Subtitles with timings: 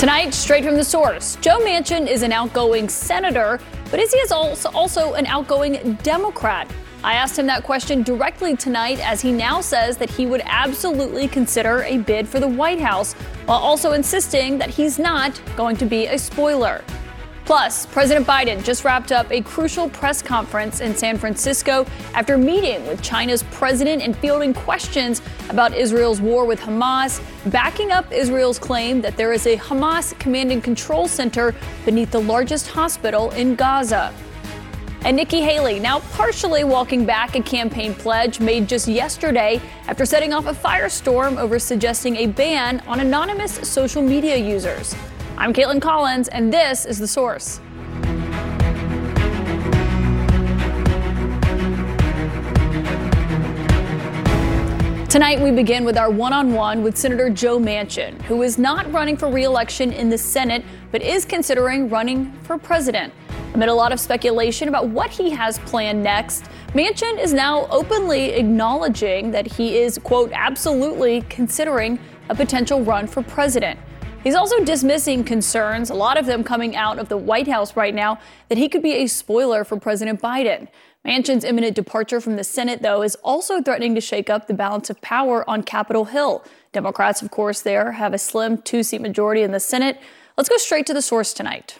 [0.00, 5.12] Tonight, straight from the source, Joe Manchin is an outgoing senator, but is he also,
[5.12, 6.72] an outgoing Democrat?
[7.04, 11.28] I asked him that question directly tonight as he now says that he would absolutely
[11.28, 13.12] consider a bid for the White House,
[13.44, 16.82] while also insisting that he's not going to be a spoiler.
[17.50, 22.86] Plus, President Biden just wrapped up a crucial press conference in San Francisco after meeting
[22.86, 29.00] with China's president and fielding questions about Israel's war with Hamas, backing up Israel's claim
[29.00, 31.52] that there is a Hamas command and control center
[31.84, 34.14] beneath the largest hospital in Gaza.
[35.04, 40.32] And Nikki Haley now partially walking back a campaign pledge made just yesterday after setting
[40.32, 44.94] off a firestorm over suggesting a ban on anonymous social media users.
[45.40, 47.60] I'm Kaitlan Collins, and this is The Source.
[55.08, 58.92] Tonight, we begin with our one on one with Senator Joe Manchin, who is not
[58.92, 63.10] running for re election in the Senate, but is considering running for president.
[63.54, 68.32] Amid a lot of speculation about what he has planned next, Manchin is now openly
[68.32, 73.80] acknowledging that he is, quote, absolutely considering a potential run for president.
[74.22, 77.94] He's also dismissing concerns, a lot of them coming out of the White House right
[77.94, 78.18] now,
[78.50, 80.68] that he could be a spoiler for President Biden.
[81.06, 84.90] Manchin's imminent departure from the Senate, though, is also threatening to shake up the balance
[84.90, 86.44] of power on Capitol Hill.
[86.72, 89.98] Democrats, of course, there have a slim two seat majority in the Senate.
[90.36, 91.78] Let's go straight to the source tonight.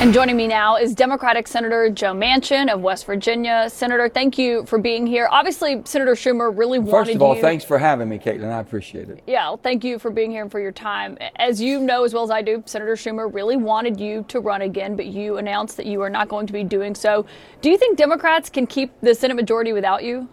[0.00, 3.68] And joining me now is Democratic Senator Joe Manchin of West Virginia.
[3.68, 5.28] Senator, thank you for being here.
[5.28, 7.12] Obviously, Senator Schumer really First wanted you.
[7.14, 8.52] First of all, thanks for having me, Kaitlan.
[8.52, 9.24] I appreciate it.
[9.26, 11.18] Yeah, well, thank you for being here and for your time.
[11.34, 14.62] As you know as well as I do, Senator Schumer really wanted you to run
[14.62, 17.26] again, but you announced that you are not going to be doing so.
[17.60, 20.28] Do you think Democrats can keep the Senate majority without you?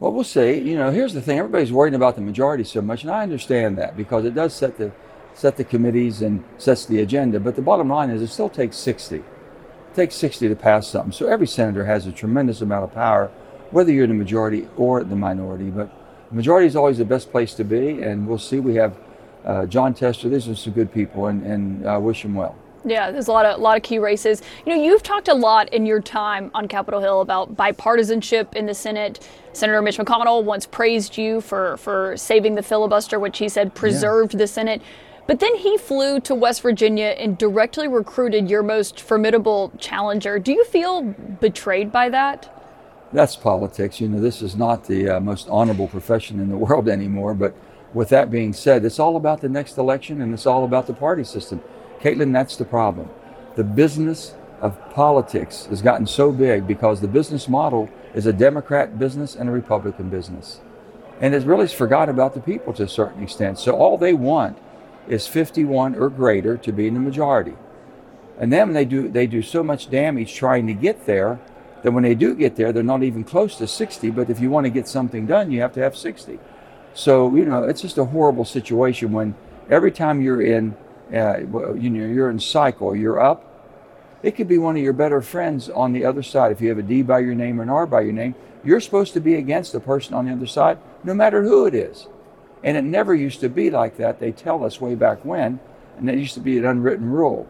[0.00, 0.54] Well, we'll see.
[0.58, 3.76] You know, here's the thing everybody's worrying about the majority so much, and I understand
[3.76, 4.90] that because it does set the
[5.36, 7.38] set the committees and sets the agenda.
[7.38, 9.16] But the bottom line is it still takes 60.
[9.16, 9.24] It
[9.94, 11.12] takes 60 to pass something.
[11.12, 13.30] So every senator has a tremendous amount of power,
[13.70, 15.70] whether you're the majority or the minority.
[15.70, 15.90] But
[16.30, 18.60] the majority is always the best place to be, and we'll see.
[18.60, 18.96] We have
[19.44, 20.30] uh, Jon Tester.
[20.30, 22.56] These are some good people, and, and I uh, wish them well.
[22.86, 24.42] Yeah, there's a lot of a lot of key races.
[24.64, 28.66] You know, you've talked a lot in your time on Capitol Hill about bipartisanship in
[28.66, 29.28] the Senate.
[29.52, 34.34] Senator Mitch McConnell once praised you for for saving the filibuster, which he said preserved
[34.34, 34.38] yeah.
[34.38, 34.82] the Senate.
[35.26, 40.38] But then he flew to West Virginia and directly recruited your most formidable challenger.
[40.38, 42.52] Do you feel betrayed by that?
[43.12, 44.00] That's politics.
[44.00, 47.34] You know, this is not the uh, most honorable profession in the world anymore.
[47.34, 47.56] But
[47.92, 50.94] with that being said, it's all about the next election and it's all about the
[50.94, 51.60] party system.
[52.00, 53.08] Kaitlan, that's the problem.
[53.56, 58.98] The business of politics has gotten so big because the business model is a Democrat
[58.98, 60.60] business and a Republican business.
[61.20, 63.58] And it's really forgot about the people to a certain extent.
[63.58, 64.58] So all they want
[65.08, 67.54] is 51 or greater to be in the majority.
[68.38, 71.40] And then they do they do so much damage trying to get there
[71.82, 74.10] that when they do get there, they're not even close to 60.
[74.10, 76.38] But if you want to get something done, you have to have 60.
[76.94, 79.34] So you know it's just a horrible situation when
[79.70, 80.76] every time you're in,
[81.14, 83.44] uh, you know, you're in cycle, you're up.
[84.22, 86.52] It could be one of your better friends on the other side.
[86.52, 88.34] If you have a D by your name or an R by your name,
[88.64, 91.74] you're supposed to be against the person on the other side, no matter who it
[91.74, 92.08] is.
[92.66, 94.18] And it never used to be like that.
[94.18, 95.60] They tell us way back when,
[95.98, 97.46] and it used to be an unwritten rule.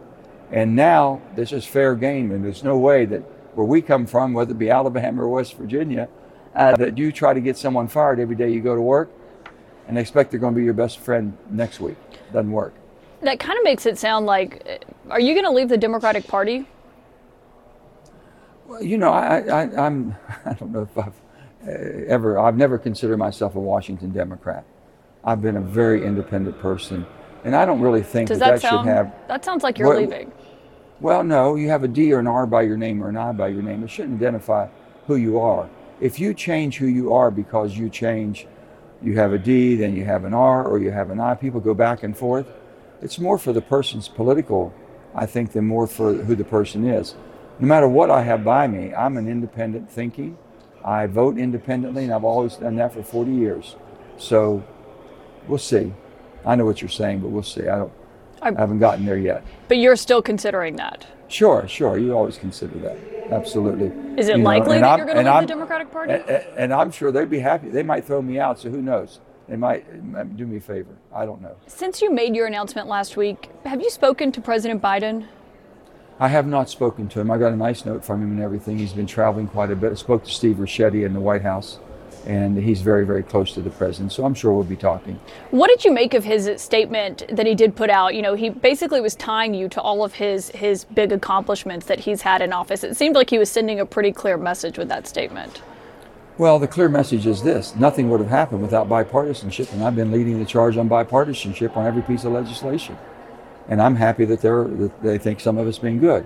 [0.51, 3.21] And now this is fair game, and there's no way that
[3.55, 6.07] where we come from, whether it be Alabama or West Virginia,
[6.55, 9.09] uh, that you try to get someone fired every day you go to work
[9.87, 11.97] and expect they're going to be your best friend next week.
[12.31, 12.75] Doesn't work.
[13.21, 16.27] That kind of makes it sound like, uh, are you going to leave the Democratic
[16.27, 16.67] Party?
[18.67, 21.13] Well, you know, I, I, I'm, I don't know if I've
[21.67, 21.71] uh,
[22.07, 24.63] ever, I've never considered myself a Washington Democrat.
[25.27, 27.05] I've been a very independent person,
[27.43, 29.13] and I don't really think that, that, that sound, should have.
[29.27, 30.31] That sounds like you're well, leaving.
[31.01, 33.33] Well, no, you have a D or an R by your name or an I
[33.33, 33.83] by your name.
[33.83, 34.69] It shouldn't identify
[35.05, 35.69] who you are.
[35.99, 38.47] If you change who you are because you change,
[39.03, 41.35] you have a D, then you have an R, or you have an I.
[41.35, 42.47] People go back and forth.
[43.01, 44.73] It's more for the person's political,
[45.13, 47.15] I think, than more for who the person is.
[47.59, 50.37] No matter what I have by me, I'm an independent thinking.
[50.85, 53.75] I vote independently, and I've always done that for 40 years.
[54.17, 54.63] So
[55.47, 55.93] we'll see.
[56.45, 57.67] I know what you're saying, but we'll see.
[57.67, 57.91] I don't.
[58.41, 59.43] I, I haven't gotten there yet.
[59.67, 61.05] But you're still considering that.
[61.27, 61.97] Sure, sure.
[61.97, 62.97] You always consider that.
[63.31, 63.87] Absolutely.
[64.17, 66.13] Is it you likely know, that I'm, you're going to leave I'm, the Democratic Party?
[66.13, 67.69] And, and, I'm sure they'd be happy.
[67.69, 69.19] They might throw me out, so who knows?
[69.49, 70.95] They might, might do me a favor.
[71.13, 71.55] I don't know.
[71.67, 75.27] Since you made your announcement last week, have you spoken to President Biden?
[76.19, 77.29] I have not spoken to him.
[77.29, 78.77] I got a nice note from him and everything.
[78.77, 79.91] He's been traveling quite a bit.
[79.91, 81.79] I spoke to Steve Ricchetti in the White House
[82.27, 84.11] and he's very, very close to the president.
[84.11, 85.19] So I'm sure we'll be talking.
[85.51, 88.13] What did you make of his statement that he did put out?
[88.15, 92.01] You know, he basically was tying you to all of his his big accomplishments that
[92.01, 92.83] he's had in office.
[92.83, 95.61] It seemed like he was sending a pretty clear message with that statement.
[96.37, 100.11] Well, the clear message is this nothing would have happened without bipartisanship, and I've been
[100.11, 102.97] leading the charge on bipartisanship on every piece of legislation.
[103.69, 106.25] And I'm happy that, they're, that they think some of it's been good.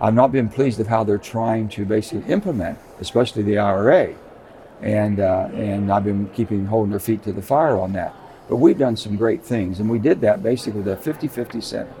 [0.00, 4.14] I've not been pleased of how they're trying to basically implement, especially the IRA.
[4.82, 8.14] And, uh, and I've been keeping holding their feet to the fire on that.
[8.48, 11.60] But we've done some great things, and we did that basically with a 50 50
[11.60, 11.92] Senate.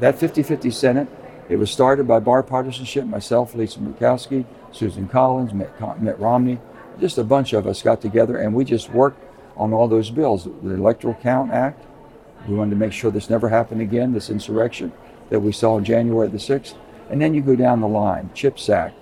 [0.00, 1.08] That 50 50 Senate,
[1.48, 5.70] it was started by bipartisanship myself, Lisa Murkowski, Susan Collins, Mitt,
[6.00, 6.58] Mitt Romney,
[6.98, 9.22] just a bunch of us got together and we just worked
[9.56, 10.44] on all those bills.
[10.44, 11.84] The Electoral Count Act,
[12.48, 14.92] we wanted to make sure this never happened again, this insurrection
[15.30, 16.74] that we saw on January the 6th.
[17.10, 18.96] And then you go down the line, CHIPS Act,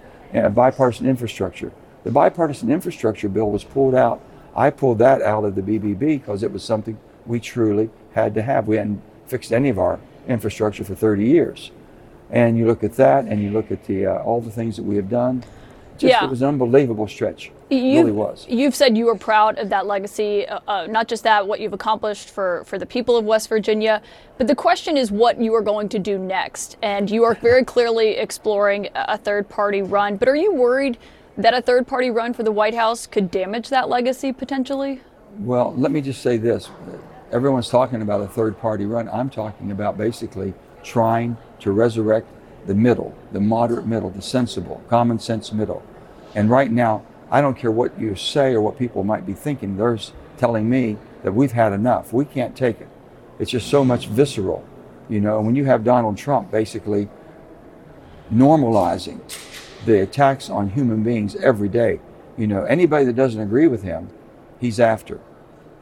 [0.55, 1.73] bipartisan infrastructure.
[2.05, 4.23] The bipartisan infrastructure bill was pulled out.
[4.57, 8.43] I pulled that out of the BBB because it was something we truly had to
[8.43, 8.67] have.
[8.67, 11.71] We hadn't fixed any of our infrastructure for 30 years.
[12.31, 14.85] And you look at that, and you look at the uh, all the things that
[14.85, 15.43] we have done.
[15.99, 16.25] Just, Yeah.
[16.25, 17.51] It was an unbelievable stretch.
[17.69, 18.47] It You, really was.
[18.49, 21.75] You've said you were proud of that legacy, uh, uh, not just that, what you've
[21.75, 24.01] accomplished for, for the people of West Virginia,
[24.39, 26.79] but the question is what you are going to do next.
[26.83, 30.17] And you are very clearly exploring a third party run.
[30.17, 30.97] But are you worried
[31.37, 35.01] that a third party run for the White House could damage that legacy potentially?
[35.39, 36.71] Well, let me just say this.
[37.33, 39.09] Everyone's talking about a third party run.
[39.09, 42.27] I'm talking about basically trying to resurrect
[42.67, 45.83] the middle, the moderate middle, the sensible, common sense middle.
[46.35, 49.77] And right now, I don't care what you say or what people might be thinking,
[49.77, 49.99] they're
[50.37, 52.13] telling me that we've had enough.
[52.13, 52.89] We can't take it.
[53.39, 54.67] It's just so much visceral.
[55.09, 57.09] You know, and when you have Donald Trump basically
[58.33, 59.21] normalizing
[59.87, 62.01] the attacks on human beings every day,
[62.37, 64.09] you know, anybody that doesn't agree with him,
[64.61, 65.21] he's after.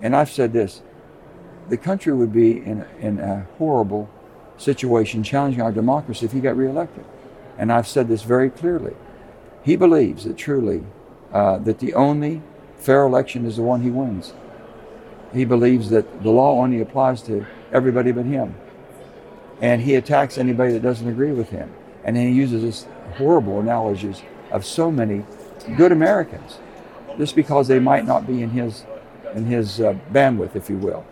[0.01, 0.83] And I've said this
[1.69, 4.09] the country would be in, in a horrible
[4.57, 7.05] situation challenging our democracy if he got reelected.
[7.59, 8.95] And I've said this very clearly.
[9.63, 10.85] He believes that truly
[11.33, 12.43] uh, that the only
[12.77, 14.33] fair election is the one he wins.
[15.33, 18.55] He believes that the law only applies to everybody but him.
[19.61, 21.75] And he attacks anybody that doesn't agree with him.
[22.09, 22.87] And he uses this
[23.19, 25.27] horrible analogies of so many
[25.77, 26.59] good Americans
[27.19, 28.87] just because they might not be in his
[29.35, 31.05] in his uh, bandwidth, if you will.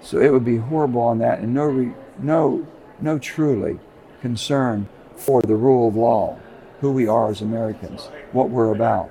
[0.00, 2.64] So it would be horrible on that, and no, re, no,
[3.00, 3.80] no truly
[4.20, 6.38] concern for the rule of law,
[6.80, 9.10] who we are as Americans, what we're about,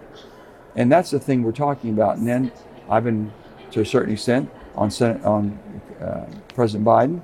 [0.74, 2.16] and that's the thing we're talking about.
[2.16, 2.50] And then
[2.90, 3.34] I've been,
[3.72, 5.60] to a certain extent, on Senate, on
[6.00, 7.22] uh, President Biden.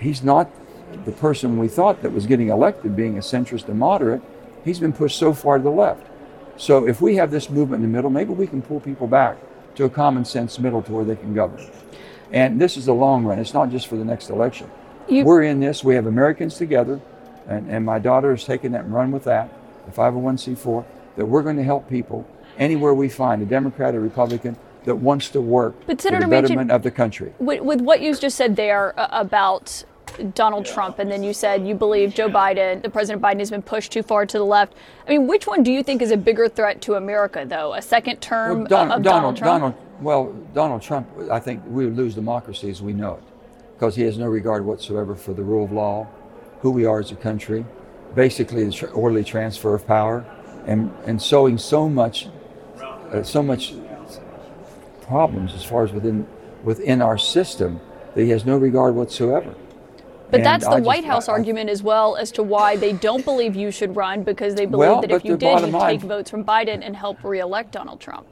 [0.00, 0.50] He's not
[1.04, 4.22] the person we thought that was getting elected, being a centrist and moderate.
[4.64, 6.06] He's been pushed so far to the left.
[6.56, 9.36] So if we have this movement in the middle, maybe we can pull people back
[9.76, 11.64] to a common sense middle to where they can govern.
[12.32, 13.38] And this is the long run.
[13.38, 14.70] It's not just for the next election.
[15.08, 15.84] You- We're in this.
[15.84, 17.00] We have Americans together,
[17.46, 19.52] and, and my daughter has taken that and run with that,
[19.86, 20.84] the 501c4,
[21.16, 22.26] that we're going to help people
[22.58, 26.26] anywhere we find a Democrat or Republican that wants to work But for the Senator
[26.26, 27.32] Manchin- betterment of the country.
[27.38, 29.84] With, with what you just said there uh, about
[30.34, 33.62] Donald Trump, and then you said you believe Joe Biden, the President Biden, has been
[33.62, 34.74] pushed too far to the left.
[35.06, 37.74] I mean, which one do you think is a bigger threat to America, though?
[37.74, 39.60] A second term Well, Don- of Donald, Trump?
[39.60, 43.22] Donald, well, Donald Trump, I think we would lose democracy as we know it
[43.74, 46.06] because he has no regard whatsoever for the rule of law,
[46.60, 47.64] who we are as a country,
[48.14, 50.24] basically the tr- orderly transfer of power,
[50.66, 52.28] and, and sowing so much,
[53.12, 53.74] uh, so much
[55.02, 56.26] problems as far as within,
[56.64, 57.80] within our system
[58.14, 59.54] that he has no regard whatsoever.
[60.30, 62.42] But And that's the I just- White House I- I- argument as well as to
[62.42, 65.60] why they don't believe you should run because they believe Well, that if you did,
[65.60, 68.26] you'd line- take votes from Biden and help reelect Donald Trump.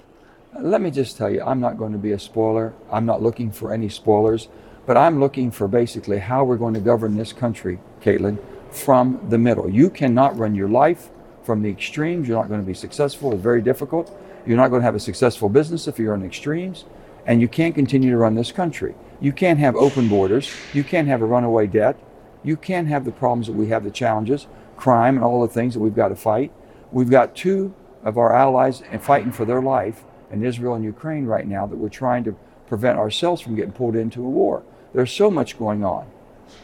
[0.59, 2.73] Let me just tell you, I'm not going to be a spoiler.
[2.91, 4.49] I'm not looking for any spoilers,
[4.87, 8.39] but I'm looking for basically how we're going to govern this country, Kaitlan,
[8.71, 9.69] from the middle.
[9.69, 11.11] You cannot run your life
[11.43, 12.27] from the extremes.
[12.29, 13.33] You're not going to be successful.
[13.33, 14.11] It's very difficult.
[14.47, 16.85] You're not going to have a successful business if you're on extremes.
[17.27, 18.95] And you can't continue to run this country.
[19.25, 20.55] You can't have open borders.
[20.75, 21.97] You can't have a runaway debt.
[22.43, 25.73] You can't have the problems that we have, the challenges, crime, and all the things
[25.73, 26.53] that we've got to fight.
[26.93, 31.47] We've got two of our allies fighting for their life in Israel and Ukraine right
[31.47, 34.63] now that we're trying to prevent ourselves from getting pulled into a war.
[34.93, 36.07] There's so much going on.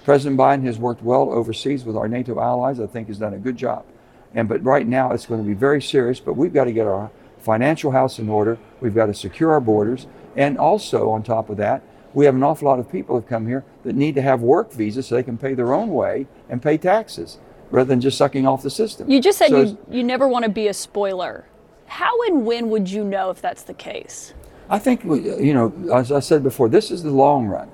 [0.04, 2.78] President Biden has worked well overseas with our NATO allies.
[2.78, 3.86] I think has done a good job.
[4.34, 6.20] And but right now it's going to be very serious.
[6.20, 8.58] But we've got to get our financial house in order.
[8.82, 11.82] We've got to secure our borders, and also on top of that,
[12.14, 14.72] we have an awful lot of people that come here that need to have work
[14.72, 17.38] visas so they can pay their own way and pay taxes
[17.70, 19.08] rather than just sucking off the system.
[19.10, 21.46] You just said So you, you never want to be a spoiler.
[21.86, 24.34] How and when would you know if that's the case?
[24.68, 27.70] I think, uh, you know, as I said before, this is the long run.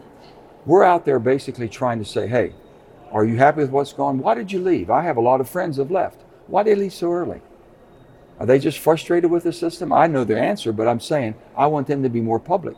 [0.65, 2.55] We're out there basically trying to say, hey,
[3.13, 4.19] are you happy with what's gone?
[4.19, 4.91] Why did you leave?
[4.91, 6.23] I have a lot of friends have left.
[6.47, 7.41] Why did they leave so early?
[8.39, 9.93] Are they just frustrated with the system?
[9.93, 12.77] I know the answer, but I'm saying I want them to be more public.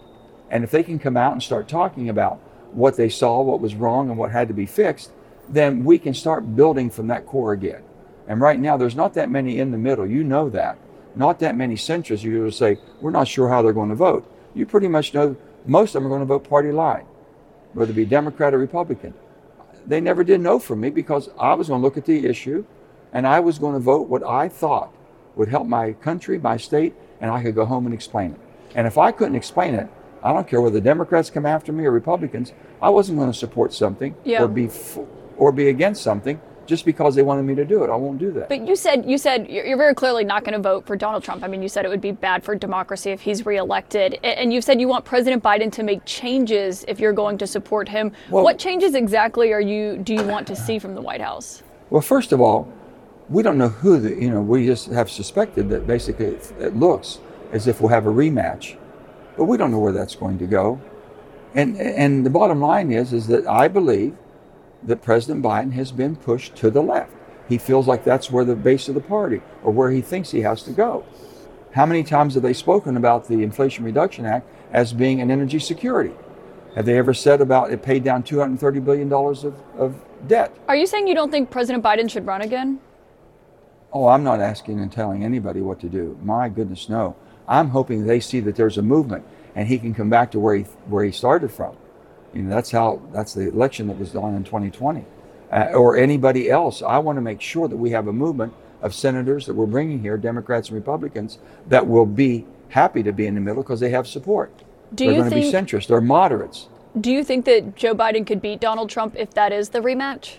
[0.50, 2.36] And if they can come out and start talking about
[2.72, 5.10] what they saw, what was wrong, and what had to be fixed,
[5.48, 7.82] then we can start building from that core again.
[8.26, 10.06] And right now, there's not that many in the middle.
[10.06, 10.78] You know that.
[11.14, 14.30] Not that many centrists you will say, we're not sure how they're going to vote.
[14.54, 15.36] You pretty much know
[15.66, 17.06] most of them are going to vote party line,
[17.72, 19.14] whether it be Democrat or Republican.
[19.86, 22.64] They never did know from me because I was going to look at the issue
[23.12, 24.92] and I was going to vote what I thought
[25.34, 28.40] would help my country, my state, and I could go home and explain it.
[28.74, 29.88] And if I couldn't explain it,
[30.22, 32.52] I don't care whether Democrats come after me or Republicans.
[32.82, 34.42] I wasn't going to support something yeah.
[34.42, 34.98] or be f-
[35.36, 37.88] or be against something just because they wanted me to do it.
[37.88, 38.50] I won't do that.
[38.50, 41.42] But you said you said you're very clearly not going to vote for Donald Trump.
[41.42, 44.60] I mean, you said it would be bad for democracy if he's reelected, and you
[44.60, 48.12] said you want President Biden to make changes if you're going to support him.
[48.30, 51.62] Well, what changes exactly are you do you want to see from the White House?
[51.90, 52.70] Well, first of all,
[53.30, 56.76] we don't know who the, you know, we just have suspected that basically it, it
[56.76, 57.18] looks
[57.52, 58.76] as if we'll have a rematch,
[59.38, 60.80] but we don't know where that's going to go.
[61.54, 64.16] And, and the bottom line is, is that I believe
[64.82, 67.12] that President Biden has been pushed to the left.
[67.48, 70.40] He feels like that's where the base of the party or where he thinks he
[70.40, 71.06] has to go.
[71.72, 75.60] How many times have they spoken about the Inflation Reduction Act as being an energy
[75.60, 76.14] security?
[76.74, 80.54] Have they ever said about it paid down $230 billion of, of debt?
[80.66, 82.80] Are you saying you don't think President Biden should run again?
[83.92, 86.18] Oh, I'm not asking and telling anybody what to do.
[86.22, 87.16] My goodness, no.
[87.48, 89.24] I'm hoping they see that there's a movement
[89.54, 91.76] and he can come back to where he where he started from.
[92.34, 95.04] You know, that's how that's the election that was done in 2020,
[95.50, 96.82] uh, or anybody else.
[96.82, 98.52] I want to make sure that we have a movement
[98.82, 103.26] of senators that we're bringing here, Democrats and Republicans, that will be happy to be
[103.26, 104.52] in the middle because they have support.
[104.94, 105.88] Do They're going to be centrist.
[105.88, 106.68] They're moderates.
[106.98, 110.36] Do you think that Joe Biden could beat Donald Trump if that is the rematch?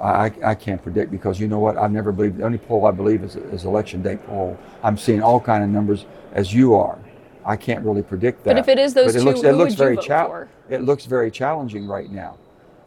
[0.00, 1.76] I, I can't predict because you know what?
[1.76, 2.38] I've never believed.
[2.38, 4.58] The only poll I believe is, is election day poll.
[4.82, 6.98] I'm seeing all kind of numbers as you are.
[7.44, 8.50] I can't really predict that.
[8.50, 10.44] But if it is those but it two, looks, it looks very cha-?
[10.68, 12.36] It looks very challenging right now.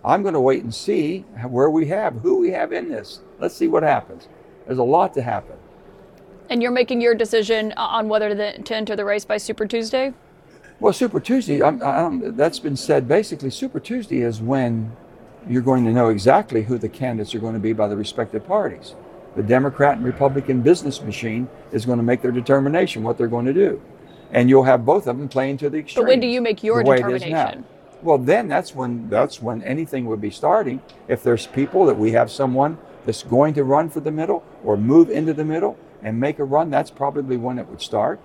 [0.04, 3.22] I'm going to wait and see where we have, who we have in this.
[3.40, 4.28] Let's see what happens.
[4.66, 5.56] There's a lot to happen.
[6.50, 10.14] And you're making your decision on whether to, to enter the race by Super Tuesday?
[10.80, 13.08] Well, Super Tuesday, I'm, I'm, that's been said.
[13.08, 14.96] Basically, Super Tuesday is when
[15.48, 18.46] you're going to know exactly who the candidates are going to be by the respective
[18.48, 18.96] parties.
[19.36, 23.46] The Democrat and Republican business machine is going to make their determination what they're going
[23.46, 23.82] to do.
[24.32, 26.06] And you'll have both of them playing to the extreme.
[26.06, 27.66] But when do you make your determination?
[28.02, 30.82] Well, then that's when that's when anything would be starting.
[31.08, 34.78] If there's people that we have someone that's going to run for the middle or
[34.78, 38.20] move into the middle and make a run, that's probably when it would start.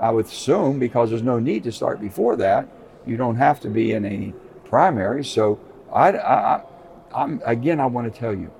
[0.00, 2.68] I would assume because there's no need to start before that.
[3.06, 4.32] You don't have to be in a
[4.64, 5.60] primary, so
[5.92, 6.62] I, I,
[7.14, 8.50] I'm, again, I want to tell you,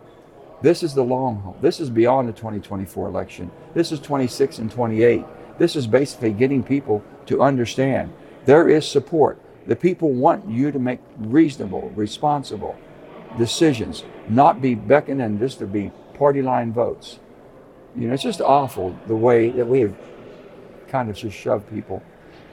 [0.63, 1.57] this is the long haul.
[1.61, 3.51] This is beyond the 2024 election.
[3.75, 5.25] This is 26 and 28.
[5.59, 8.13] This is basically getting people to understand
[8.45, 9.41] there is support.
[9.67, 12.77] The people want you to make reasonable, responsible
[13.39, 17.19] decisions, not be beckoning just to be party line votes.
[17.97, 19.95] You know, it's just awful the way that we have
[20.89, 22.03] kind of just shoved people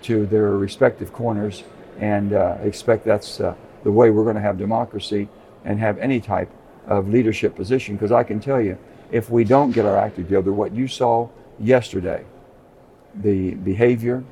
[0.04, 1.64] to their respective corners
[2.00, 3.56] and uh, expect that's uh,
[3.88, 5.30] the way we're going to have democracy
[5.64, 6.52] and have any type
[6.88, 7.96] of leadership position.
[7.96, 8.78] Because I can tell you,
[9.14, 12.26] if we don't get our act together, what you saw yesterday,
[13.16, 14.26] the behavior,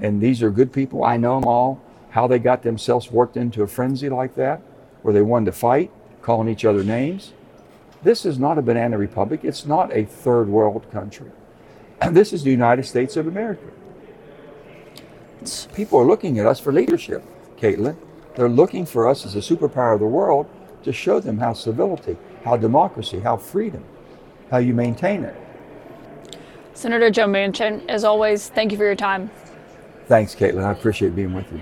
[0.00, 3.62] and these are good people, I know them all, how they got themselves worked into
[3.62, 4.60] a frenzy like that,
[5.02, 7.32] where they wanted to fight, calling each other names.
[8.02, 9.44] This is not a banana republic.
[9.44, 11.30] It's not a third world country.
[12.10, 13.70] This is the United States of America.
[15.74, 17.22] People are looking at us for leadership,
[17.56, 17.96] Kaitlan.
[18.36, 20.46] They're looking for us as a superpower of the world
[20.84, 23.84] to show them how civility, how democracy, how freedom,
[24.50, 25.34] how you maintain it.
[26.74, 29.30] Senator Joe Manchin, as always, thank you for your time.
[30.06, 30.62] Thanks, Kaitlan.
[30.62, 31.60] I appreciate being with you.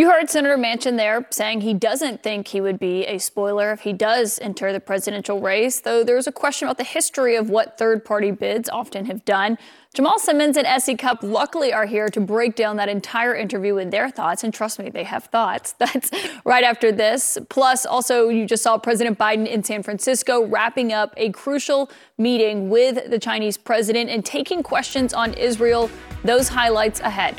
[0.00, 3.80] You heard Senator Manchin there saying he doesn't think he would be a spoiler if
[3.80, 7.76] he does enter the presidential race, though there's a question about the history of what
[7.76, 9.58] third party bids often have done.
[9.92, 10.96] Jamal Simmons and S.E.
[10.96, 14.42] Cupp luckily are here to break down that entire interview with their thoughts.
[14.42, 15.72] And trust me, they have thoughts.
[15.78, 16.10] That's
[16.46, 17.36] right after this.
[17.50, 22.70] Plus, also, you just saw President Biden in San Francisco wrapping up a crucial meeting
[22.70, 25.90] with the Chinese president and taking questions on Israel.
[26.24, 27.38] Those highlights ahead.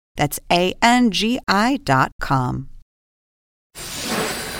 [0.15, 2.69] That's A-N-G-I dot com.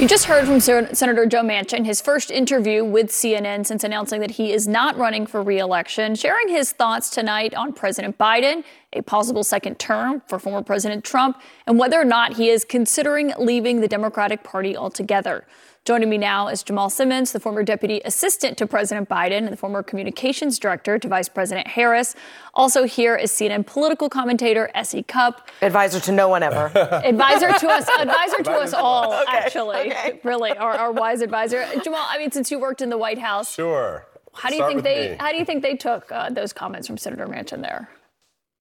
[0.01, 4.31] You just heard from Senator Joe Manchin, his first interview with CNN since announcing that
[4.31, 9.43] he is not running for reelection, sharing his thoughts tonight on President Biden, a possible
[9.43, 13.87] second term for former President Trump, and whether or not he is considering leaving the
[13.87, 15.45] Democratic Party altogether.
[15.83, 19.57] Joining me now is Jamal Simmons, the former deputy assistant to President Biden and the
[19.57, 22.13] former communications director to Vice President Harris.
[22.53, 25.01] Also here is CNN political commentator S.E.
[25.01, 25.49] Cupp.
[25.63, 26.65] Advisor to no one ever.
[27.03, 29.91] advisor to us, advisor to us all, okay, actually.
[29.91, 30.19] Okay.
[30.23, 31.65] Really, our, our wise advisor.
[31.83, 33.51] Jamal, I mean, since you worked in the White House.
[33.51, 34.05] Sure.
[34.35, 35.15] How do you think they me.
[35.19, 37.89] how do you think they took uh, those comments from Senator Manchin there?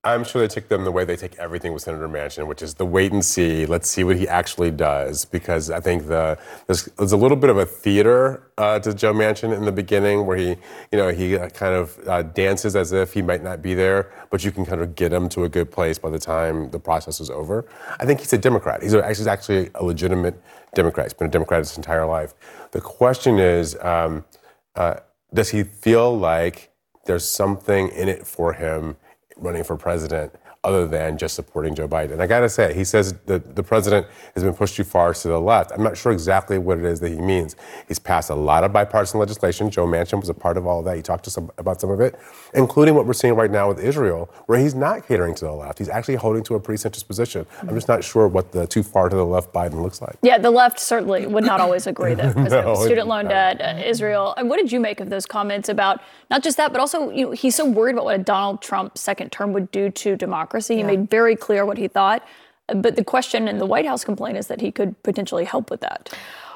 [0.02, 2.72] I'm sure they took them the way they take everything with Senator Manchin, which is
[2.72, 3.66] the wait and see.
[3.66, 7.50] Let's see what he actually does, because I think the there's, there's a little bit
[7.50, 10.48] of a theater uh, to Joe Manchin in the beginning, where he,
[10.90, 14.10] you know, he uh, kind of uh, dances as if he might not be there,
[14.30, 16.80] but you can kind of get him to a good place by the time the
[16.80, 17.66] process is over.
[17.98, 18.82] I think he's a Democrat.
[18.82, 20.42] He's, a, he's actually a legitimate
[20.74, 21.08] Democrat.
[21.08, 22.32] He's been a Democrat his entire life.
[22.70, 24.24] The question is, um,
[24.76, 24.94] uh,
[25.34, 26.70] does he feel like
[27.04, 28.96] there's something in it for him?
[29.40, 32.12] Running for president other than just supporting Joe Biden.
[32.12, 35.14] And I got to say, he says that the president has been pushed too far
[35.14, 35.72] to the left.
[35.72, 37.56] I'm not sure exactly what it is that he means.
[37.88, 39.70] He's passed a lot of bipartisan legislation.
[39.70, 40.96] Joe Manchin was a part of all of that.
[40.96, 42.14] He talked to some, about some of it,
[42.52, 45.78] including what we're seeing right now with Israel, where he's not catering to the left.
[45.78, 47.46] He's actually holding to a pretty centrist position.
[47.62, 50.18] I'm just not sure what the too far to the left Biden looks like.
[50.20, 54.34] Yeah, the left certainly would not always agree that no, student loan debt, uh, Israel.
[54.36, 57.26] And what did you make of those comments about not just that, but also you
[57.26, 60.49] know, he's so worried about what a Donald Trump second term would do to democracy.
[60.76, 60.86] He yeah.
[60.86, 62.26] made very clear what he thought.
[62.74, 65.80] But the question in the White House complaint is that he could potentially help with
[65.80, 66.12] that.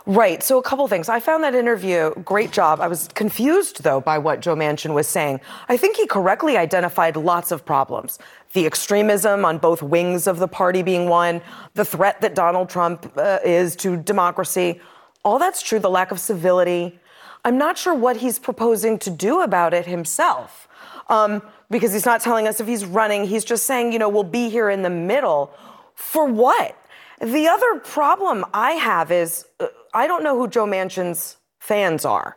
[0.06, 0.42] Right.
[0.42, 1.08] So, a couple things.
[1.08, 2.78] I found that interview, great job.
[2.78, 5.40] I was confused, though, by what Joe Manchin was saying.
[5.70, 8.18] I think he correctly identified lots of problems
[8.52, 11.42] the extremism on both wings of the party being one,
[11.74, 14.80] the threat that Donald Trump uh, is to democracy.
[15.24, 17.00] All that's true, the lack of civility.
[17.44, 20.68] I'm not sure what he's proposing to do about it himself
[21.08, 21.42] um,
[21.74, 23.24] because he's not telling us if he's running.
[23.24, 25.52] He's just saying, you know, we'll be here in the middle.
[25.96, 26.80] For what?
[27.20, 32.36] The other problem I have is uh, I don't know who Joe Manchin's fans are.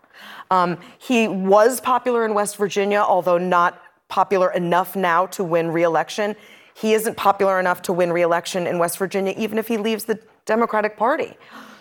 [0.49, 6.35] Um, he was popular in West Virginia, although not popular enough now to win re-election.
[6.73, 10.19] He isn't popular enough to win re-election in West Virginia, even if he leaves the
[10.47, 11.37] Democratic Party.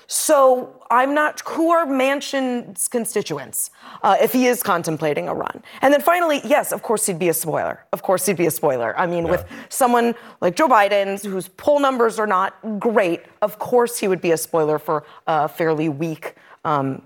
[0.06, 3.70] So I'm not, who are Manchin's constituents
[4.02, 5.62] uh, if he is contemplating a run?
[5.82, 7.84] And then finally, yes, of course he'd be a spoiler.
[7.92, 8.96] Of course he'd be a spoiler.
[8.98, 9.32] I mean, yeah.
[9.32, 14.20] with someone like Joe Biden, whose poll numbers are not great, of course he would
[14.20, 17.02] be a spoiler for a fairly weak um,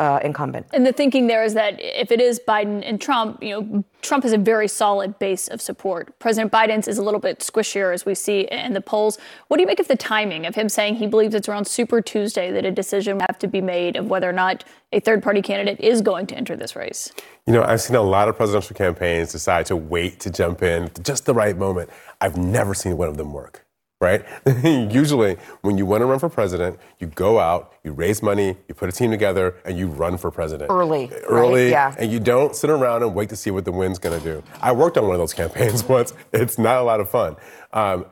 [0.00, 0.66] uh, incumbent.
[0.72, 4.24] And the thinking there is that if it is Biden and Trump, you know, Trump
[4.24, 6.18] has a very solid base of support.
[6.18, 9.18] President Biden's is a little bit squishier, as we see in the polls.
[9.48, 12.00] What do you make of the timing of him saying he believes it's around Super
[12.00, 15.22] Tuesday that a decision will have to be made of whether or not a third
[15.22, 17.12] party candidate is going to enter this race?
[17.46, 20.84] You know, I've seen a lot of presidential campaigns decide to wait to jump in
[20.84, 21.90] at just the right moment.
[22.22, 23.66] I've never seen one of them work
[24.00, 24.24] right?
[24.64, 28.74] Usually, when you want to run for president, you go out, you raise money, you
[28.74, 30.70] put a team together, and you run for president.
[30.70, 31.10] Early.
[31.28, 31.64] Early.
[31.64, 31.70] Right?
[31.70, 31.94] Yeah.
[31.98, 34.42] And you don't sit around and wait to see what the wind's going to do.
[34.60, 36.14] I worked on one of those campaigns once.
[36.32, 37.36] It's not a lot of fun.
[37.72, 38.06] Um,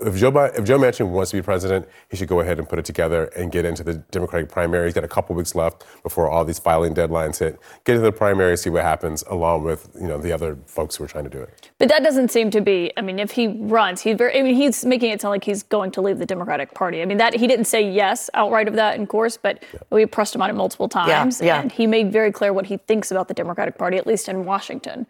[0.00, 2.78] if Joe, if Joe Manchin wants to be president, he should go ahead and put
[2.78, 4.86] it together and get into the Democratic primary.
[4.86, 7.58] He's got a couple weeks left before all these filing deadlines hit.
[7.84, 11.04] Get into the primary, see what happens, along with you know the other folks who
[11.04, 11.70] are trying to do it.
[11.78, 12.92] But that doesn't seem to be.
[12.96, 14.38] I mean, if he runs, he's very.
[14.38, 17.02] I mean, he's making it sound like he's going to leave the Democratic Party.
[17.02, 19.80] I mean, that he didn't say yes outright of that, in course, but yeah.
[19.90, 21.60] we pressed him on it multiple times, yeah, yeah.
[21.60, 24.44] and he made very clear what he thinks about the Democratic Party, at least in
[24.44, 25.06] Washington.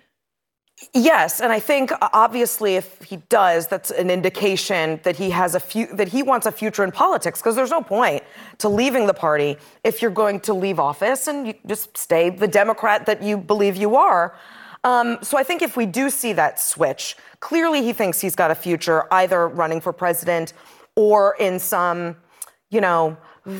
[0.94, 5.54] Yes, and I think uh, obviously if he does, that's an indication that he has
[5.54, 8.22] a few that he wants a future in politics because there's no point
[8.58, 12.48] to leaving the party if you're going to leave office and you just stay the
[12.48, 14.36] Democrat that you believe you are.
[14.84, 18.50] Um, so I think if we do see that switch, clearly he thinks he's got
[18.50, 20.52] a future either running for president
[20.94, 22.16] or in some,
[22.70, 23.16] you know,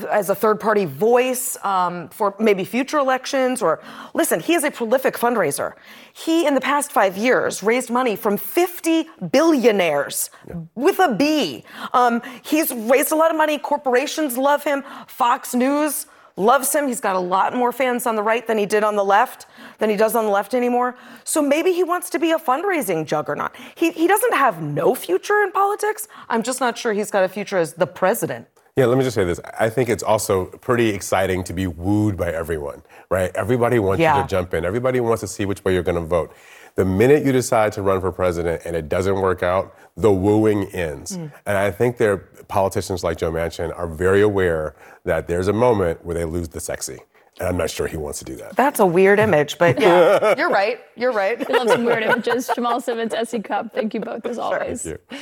[0.09, 3.81] as a third party voice um, for maybe future elections or
[4.13, 5.73] listen he is a prolific fundraiser
[6.13, 10.55] he in the past five years raised money from 50 billionaires yeah.
[10.75, 16.05] with a b um, he's raised a lot of money corporations love him fox news
[16.39, 16.87] loves him.
[16.87, 19.45] He's got a lot more fans on the right than he did on the left,
[19.77, 20.95] than he does on the left anymore.
[21.25, 23.51] So maybe he wants to be a fundraising juggernaut.
[23.75, 26.07] He, he doesn't have no future in politics.
[26.29, 28.47] I'm just not sure he's got a future as the president.
[28.79, 29.41] Yeah, let me just say this.
[29.59, 33.29] I think it's also pretty exciting to be wooed by everyone, right?
[33.35, 34.15] Everybody wants yeah.
[34.15, 34.63] you to jump in.
[34.63, 36.33] Everybody wants to see which way you're going to vote.
[36.75, 40.63] The minute you decide to run for president and it doesn't work out, the wooing
[40.67, 41.17] ends.
[41.17, 41.33] Mm.
[41.45, 46.05] And I think there politicians like Joe Manchin are very aware that there's a moment
[46.05, 46.99] where they lose the sexy.
[47.39, 48.57] And I'm not sure he wants to do that.
[48.57, 50.81] That's a weird image, but yeah, you're right.
[50.97, 51.39] You're right.
[51.47, 52.49] We love some weird images.
[52.53, 54.83] Jamal Simmons, SE Cupp, thank you both as always.
[54.83, 55.17] Thank you.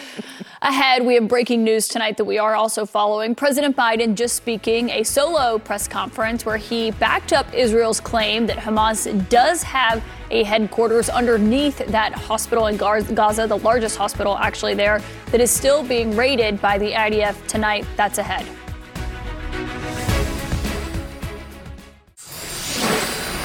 [0.64, 3.36] Ahead, we have breaking news tonight that we are also following.
[3.36, 8.58] President Biden just speaking a solo press conference where he backed up Israel's claim that
[8.58, 15.02] Hamas does have a headquarters underneath that hospital in Gaza, the largest hospital actually there,
[15.28, 17.86] that is still being raided by the IDF tonight.
[17.96, 18.46] That's ahead.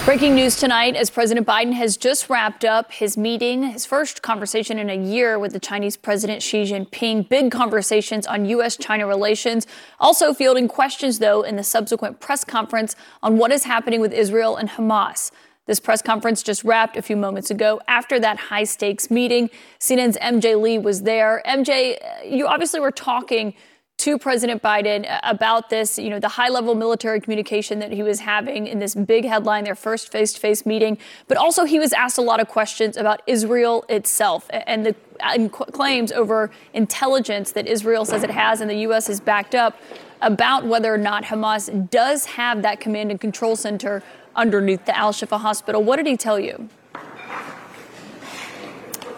[0.05, 4.77] Breaking news tonight as President Biden has just wrapped up his meeting, his first conversation
[4.77, 7.29] in a year with the Chinese President Xi Jinping.
[7.29, 8.77] Big conversations on U.S.
[8.77, 9.65] China relations.
[10.01, 14.57] Also fielding questions, though, in the subsequent press conference on what is happening with Israel
[14.57, 15.31] and Hamas.
[15.67, 19.51] This press conference just wrapped a few moments ago after that high stakes meeting.
[19.79, 21.45] CNN's MJ Lee was there.
[21.47, 21.97] MJ,
[22.29, 23.55] you obviously were talking
[24.03, 28.19] to President Biden about this, you know, the high level military communication that he was
[28.19, 30.99] having in this big headline, their first face to face meeting.
[31.29, 35.53] But also, he was asked a lot of questions about Israel itself and the and
[35.53, 39.07] claims over intelligence that Israel says it has and the U.S.
[39.07, 39.81] has backed up
[40.21, 44.03] about whether or not Hamas does have that command and control center
[44.35, 45.85] underneath the Al Shifa hospital.
[45.85, 46.69] What did he tell you?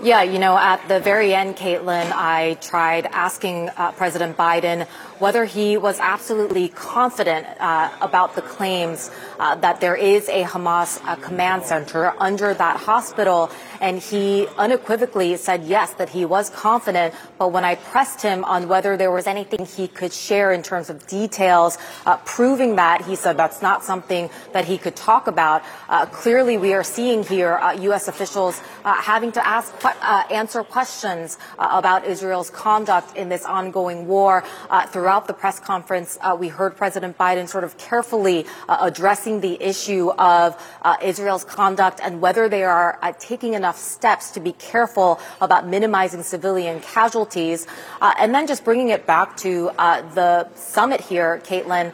[0.05, 4.87] Yeah, you know, at the very end, Kaitlan, I tried asking uh, President Biden
[5.19, 11.03] whether he was absolutely confident uh, about the claims uh, that there is a Hamas
[11.05, 13.51] uh, command center under that hospital.
[13.81, 17.15] And he unequivocally said yes, that he was confident.
[17.39, 20.91] But when I pressed him on whether there was anything he could share in terms
[20.91, 25.63] of details uh, proving that, he said that's not something that he could talk about.
[25.89, 28.09] Uh, clearly, we are seeing here U.S.
[28.09, 34.45] officials having to ask uh, answer questions uh, about Israel's conduct in this ongoing war.
[34.71, 38.77] Uh, throughout the press conference, uh, we heard President Biden sort of carefully uh,
[39.25, 44.41] addressing the issue of uh, Israel's conduct and whether they are taking enough steps to
[44.41, 47.67] be careful about minimizing civilian casualties.
[48.01, 49.71] and then just bringing it back to
[50.15, 51.93] the summit here, Kaitlan,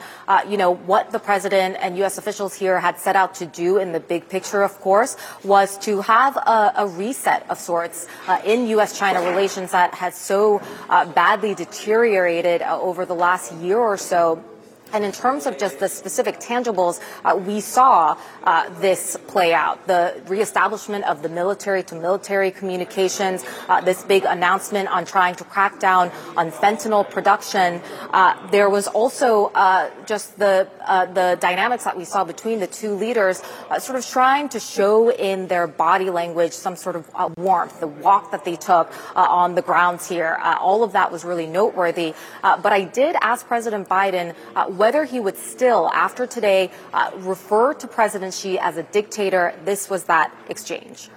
[0.49, 2.19] you know, what the president and U.S.
[2.19, 6.01] officials here had set out to do in the big picture, of course, was to
[6.03, 8.99] have a, a reset of sorts uh, in U.S.
[8.99, 14.43] China relations that has so uh, badly deteriorated uh, over the last year or so.
[14.93, 19.87] And in terms of just the specific tangibles, uh, we saw uh, this play out.
[19.87, 25.45] The reestablishment of the military to military communications, uh, this big announcement on trying to
[25.45, 27.81] crack down on fentanyl production.
[28.13, 32.67] Uh, there was also uh, just the uh, the dynamics that we saw between the
[32.67, 33.43] two leaders,
[33.79, 37.79] sort of trying to show in their body language some sort of warmth.
[37.79, 42.15] The walk that they took on the grounds here, all of that was really noteworthy.
[42.43, 44.35] but I did ask President Biden
[44.81, 49.55] whether he would still, after today, uh, refer to President Xi as a dictator.
[49.67, 51.11] This was that exchange.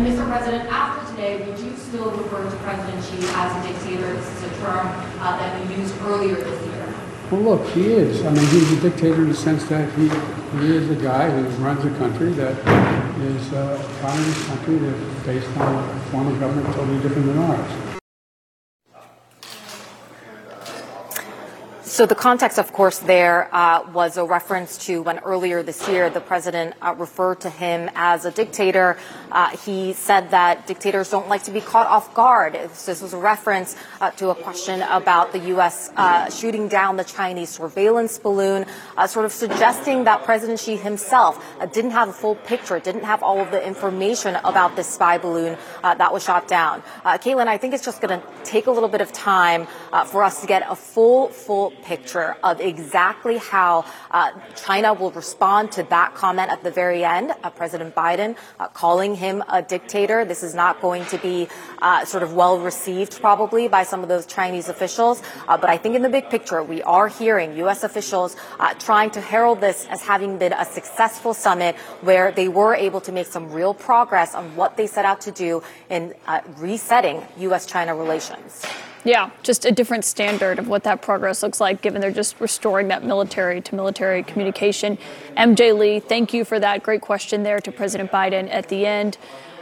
[0.00, 0.26] Mr.
[0.32, 4.14] President, after today, would you still refer to President Xi as a dictator?
[4.14, 4.86] This is a term
[5.20, 6.94] uh, that you used earlier this year.
[7.30, 8.24] Well, look, he is.
[8.24, 10.08] I mean, he's a dictator in the sense that he,
[10.58, 12.56] he is a guy who runs a country that
[13.20, 17.38] is uh, a communist country that's based on a form of government totally different than
[17.40, 17.91] ours.
[21.92, 26.08] So the context, of course, there uh, was a reference to when earlier this year
[26.08, 28.96] the president uh, referred to him as a dictator.
[29.30, 32.54] Uh, he said that dictators don't like to be caught off guard.
[32.54, 35.90] This was a reference uh, to a question about the U.S.
[35.94, 38.64] Uh, shooting down the Chinese surveillance balloon,
[38.96, 43.22] uh, sort of suggesting that President Xi himself didn't have a full picture, didn't have
[43.22, 46.82] all of the information about this spy balloon that was shot down.
[47.04, 49.66] Kaitlan, I think it's just going to take a little bit of time
[50.06, 55.72] for us to get a full, full picture of exactly how uh, China will respond
[55.72, 57.32] to that comment at the very end.
[57.42, 60.24] Uh, President Biden uh, calling him a dictator.
[60.24, 61.48] This is not going to be
[61.80, 65.22] uh, sort of well received probably by some of those Chinese officials.
[65.48, 67.82] Uh, but I think in the big picture, we are hearing U.S.
[67.84, 72.74] officials uh, trying to herald this as having been a successful summit where they were
[72.74, 76.14] able to make some real progress on what they set out to do in
[76.56, 77.66] resetting U.S.
[77.66, 78.64] China relations.
[79.04, 82.86] Yeah, just a different standard of what that progress looks like, given they're just restoring
[82.88, 84.96] that military to military communication.
[85.36, 89.18] MJ Lee, thank you for that great question there to President Biden at the end.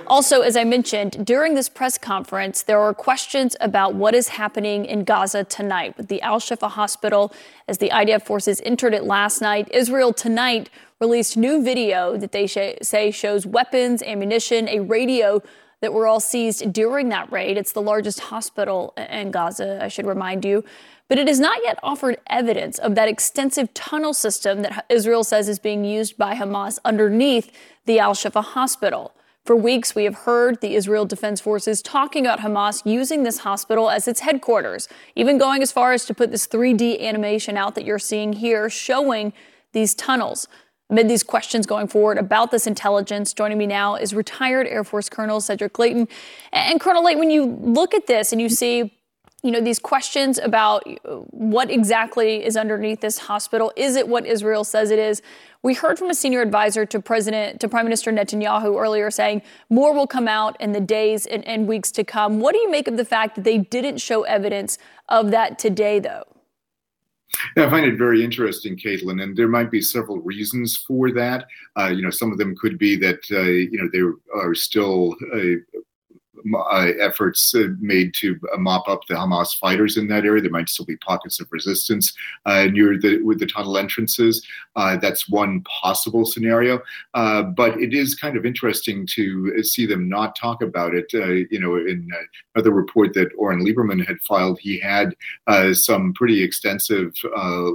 [0.07, 4.85] Also, as I mentioned, during this press conference, there were questions about what is happening
[4.85, 7.33] in Gaza tonight with the Al Shifa hospital
[7.67, 9.69] as the IDF forces entered it last night.
[9.73, 10.69] Israel tonight
[11.01, 15.43] released new video that they sh- say shows weapons, ammunition, a radio
[15.81, 17.57] that were all seized during that raid.
[17.57, 20.65] It's the largest hospital in Gaza, I should remind you.
[21.09, 25.49] But it has not yet offered evidence of that extensive tunnel system that Israel says
[25.49, 27.51] is being used by Hamas underneath
[27.87, 29.13] the Al Shifa hospital.
[29.45, 33.91] For weeks, we have heard the Israel Defense Forces talking about Hamas using this hospital
[33.91, 37.85] as its headquarters, even going as far as to put this 3D animation out that
[37.85, 39.33] you're seeing here showing
[39.73, 40.47] these tunnels.
[40.91, 45.09] Amid these questions going forward about this intelligence, joining me now is retired Air Force
[45.09, 46.09] Colonel Cedric Leighton.
[46.53, 48.97] And Colonel Leighton, when you look at this and you see
[49.43, 54.27] you know these questions about uh, what exactly is underneath this hospital is it what
[54.27, 55.23] israel says it is?
[55.63, 59.95] We heard from a senior advisor to president to prime minister netanyahu earlier saying more
[59.95, 62.41] will come out in the days and, and weeks to come.
[62.41, 64.77] What do you make of the fact that they didn't show evidence
[65.09, 66.25] of that today though
[67.57, 71.47] yeah, I find it very interesting, Kaitlan, and there might be several reasons for that.
[71.79, 75.17] Uh, you know, some of them could be that uh, you know there are still
[75.35, 75.81] uh,
[76.55, 80.43] uh, efforts uh, made to uh, mop up the Hamas fighters in that area.
[80.43, 82.13] There might still be pockets of resistance
[82.47, 84.47] uh, near the with the tunnel entrances.
[84.77, 86.81] That's one possible scenario.
[87.15, 91.13] But it is kind of interesting to see them not talk about it.
[91.13, 92.09] you know, in
[92.55, 95.15] another report that Oren Liebermann had filed, he had
[95.75, 97.15] some pretty extensive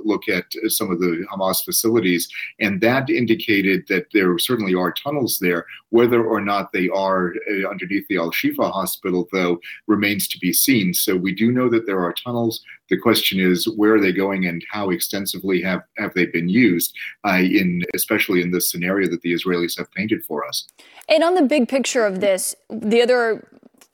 [0.03, 2.27] look at some of the Hamas facilities,
[2.59, 5.65] and that indicated that there certainly are tunnels there.
[5.99, 7.33] Whether or not they are
[7.73, 10.93] underneath the Al Shifa Hospital, though, remains to be seen.
[10.93, 12.61] So we do know that there are tunnels.
[12.89, 16.89] The question is, where are they going, and how extensively have have they been used?
[17.27, 20.67] Uh, in especially in this scenario that the Israelis have painted for us.
[21.07, 23.21] And on the big picture of this, the other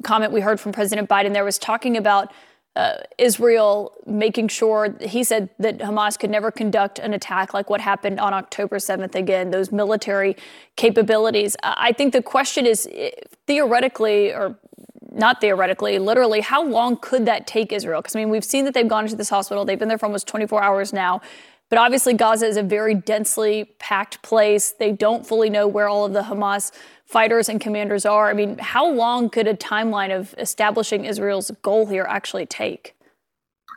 [0.01, 2.33] comment we heard from President Biden there was talking about
[2.75, 7.81] uh, Israel making sure he said that Hamas could never conduct an attack like what
[7.81, 10.37] happened on October 7th again, those military
[10.77, 11.57] capabilities.
[11.63, 12.89] I think the question is
[13.45, 14.57] theoretically, or
[15.11, 18.01] not theoretically, literally, how long could that take Israel?
[18.01, 20.05] Because I mean, we've seen that they've gone into this hospital, they've been there for
[20.05, 21.21] almost 24 hours now.
[21.71, 24.73] But obviously, Gaza is a very densely packed place.
[24.73, 26.73] They don't fully know where all of the Hamas
[27.05, 28.29] fighters and commanders are.
[28.29, 32.93] I mean, how long could a timeline of establishing Israel's goal here actually take?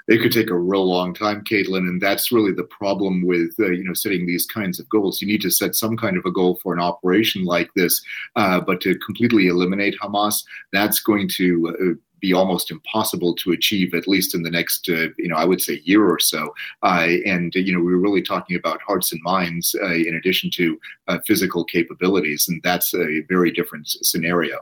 [0.09, 3.70] It could take a real long time, Kaitlan, and that's really the problem with uh,
[3.70, 5.22] you know setting these kinds of goals.
[5.22, 8.04] You need to set some kind of a goal for an operation like this,
[8.35, 13.92] uh, but to completely eliminate Hamas, that's going to uh, be almost impossible to achieve,
[13.92, 16.54] at least in the next, uh, you know, I would say year or so.
[16.82, 20.50] Uh, and you know, we are really talking about hearts and minds uh, in addition
[20.52, 24.60] to uh, physical capabilities, and that's a very different scenario.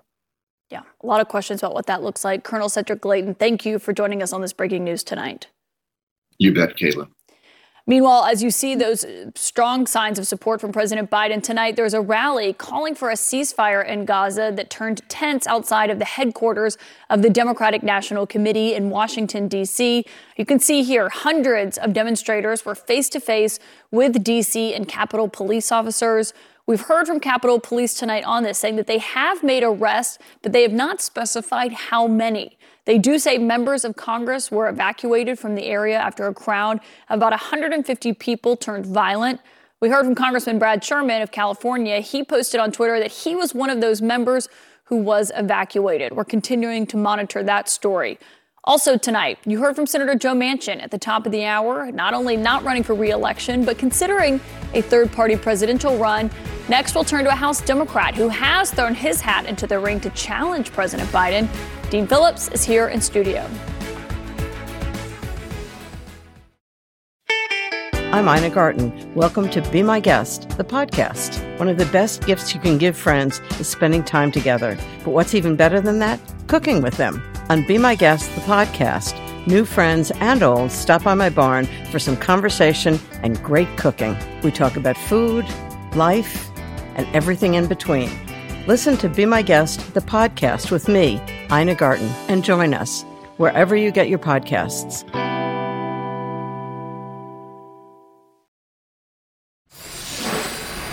[0.71, 2.43] Yeah, a lot of questions about what that looks like.
[2.43, 5.47] Colonel Cedric Leighton, thank you for joining us on this breaking news tonight.
[6.39, 7.11] You bet, Kaitlan.
[7.87, 11.95] Meanwhile, as you see those uh, strong signs of support from President Biden tonight, there's
[11.95, 16.79] a rally calling for a ceasefire in Gaza that turned tense outside of the headquarters
[17.11, 20.05] of the Democratic National Committee in Washington, D.C.
[20.37, 23.59] You can see here hundreds of demonstrators were face to face
[23.91, 24.75] with D.C.
[24.75, 26.33] and Capitol police officers.
[26.67, 30.53] We've heard from Capitol Police tonight on this, saying that they have made arrests, but
[30.53, 32.57] they have not specified how many.
[32.85, 37.19] They do say members of Congress were evacuated from the area after a crowd of
[37.19, 39.41] about 150 people turned violent.
[39.81, 42.01] We heard from Congressman Brad Sherman of California.
[42.01, 44.49] He posted on Twitter that he was one of those members
[44.85, 46.13] who was evacuated.
[46.13, 48.19] We're continuing to monitor that story.
[48.65, 52.15] Also tonight, you heard from Senator Joe Manchin at the top of the hour, not
[52.15, 54.41] only not running for re-election, but considering
[54.75, 56.31] a third-party presidential run.
[56.69, 59.99] Next, we'll turn to a House Democrat who has thrown his hat into the ring
[60.01, 61.49] to challenge President Biden.
[61.93, 63.47] Dean Phillips is here in studio.
[68.11, 69.15] I'm Ina Garten.
[69.15, 71.59] Welcome to Be My Guest, the podcast.
[71.59, 74.79] One of the best gifts you can give friends is spending time together.
[75.05, 76.19] But what's even better than that?
[76.47, 77.23] Cooking with them.
[77.51, 79.15] On Be My Guest, the podcast,
[79.47, 84.17] new friends and old stop by my barn for some conversation and great cooking.
[84.43, 85.45] We talk about food,
[85.95, 86.51] life,
[86.95, 88.09] and everything in between.
[88.67, 91.21] Listen to Be My Guest, the podcast with me,
[91.53, 93.03] Ina Garten, and join us
[93.37, 95.07] wherever you get your podcasts.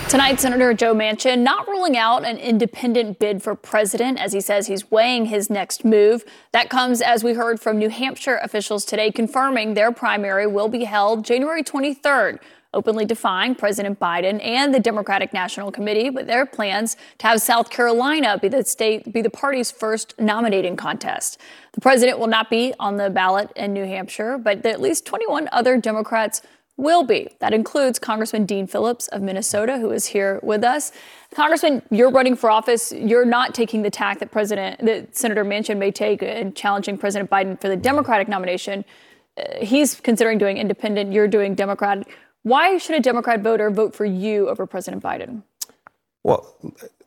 [0.10, 4.66] Tonight, Senator Joe Manchin not ruling out an independent bid for president as he says
[4.66, 6.26] he's weighing his next move.
[6.52, 10.86] That comes as we heard from New Hampshire officials today confirming their primary will be
[10.86, 12.40] held January 23rd,
[12.74, 17.70] openly defying President Biden and the Democratic National Committee with their plans to have South
[17.70, 21.40] Carolina be the state be the party's first nominating contest.
[21.74, 25.50] The president will not be on the ballot in New Hampshire, but at least 21
[25.52, 26.42] other Democrats
[26.80, 27.28] will be.
[27.40, 30.92] That includes Congressman Dean Phillips of Minnesota, who is here with us.
[31.36, 32.92] Congressman, you're running for office.
[32.92, 37.30] You're not taking the tack that President, that Senator Manchin may take in challenging President
[37.30, 38.86] Biden for the Democratic nomination.
[39.38, 41.12] Uh, he's considering doing independent.
[41.12, 42.08] You're doing Democrat.
[42.44, 45.44] Why should a Democrat voter vote for you over President Biden?
[46.24, 46.56] Well,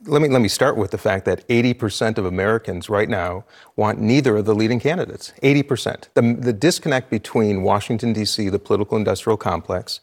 [0.05, 3.45] let me let me start with the fact that 80% of Americans right now
[3.77, 5.33] want neither of the leading candidates.
[5.43, 6.09] 80%.
[6.15, 10.01] The, the disconnect between Washington D.C., the political industrial complex,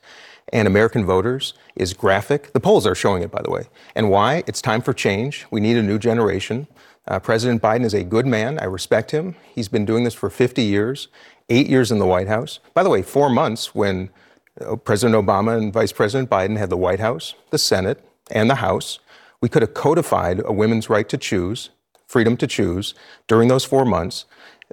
[0.53, 2.53] and American voters is graphic.
[2.53, 3.63] The polls are showing it, by the way.
[3.95, 4.43] And why?
[4.47, 5.45] It's time for change.
[5.51, 6.67] We need a new generation.
[7.07, 8.59] Uh, President Biden is a good man.
[8.59, 9.35] I respect him.
[9.53, 11.07] He's been doing this for 50 years,
[11.49, 12.59] eight years in the White House.
[12.73, 14.09] By the way, four months when
[14.83, 18.99] President Obama and Vice President Biden had the White House, the Senate, and the House,
[19.41, 21.69] we could have codified a women's right to choose,
[22.07, 22.93] freedom to choose,
[23.27, 24.25] during those four months.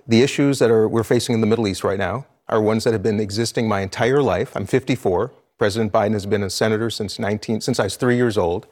[0.07, 2.92] The issues that are, we're facing in the Middle East right now are ones that
[2.92, 4.57] have been existing my entire life.
[4.57, 5.33] I'm 54.
[5.59, 8.66] President Biden has been a senator since 19, since I was three years old.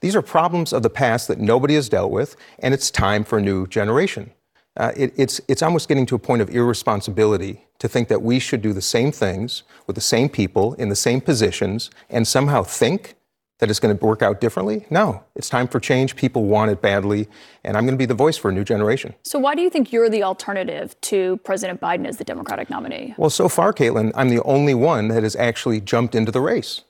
[0.00, 3.38] These are problems of the past that nobody has dealt with, and it's time for
[3.38, 4.30] a new generation.
[4.78, 8.38] Uh, it, it's, it's almost getting to a point of irresponsibility to think that we
[8.38, 12.62] should do the same things with the same people in the same positions and somehow
[12.62, 13.16] think
[13.58, 14.86] that it's going to work out differently?
[14.88, 15.24] No.
[15.34, 16.14] It's time for change.
[16.14, 17.28] People want it badly,
[17.64, 19.14] and I'm going to be the voice for a new generation.
[19.24, 23.14] So, why do you think you're the alternative to President Biden as the Democratic nominee?
[23.18, 26.82] Well, so far, Kaitlan, I'm the only one that has actually jumped into the race.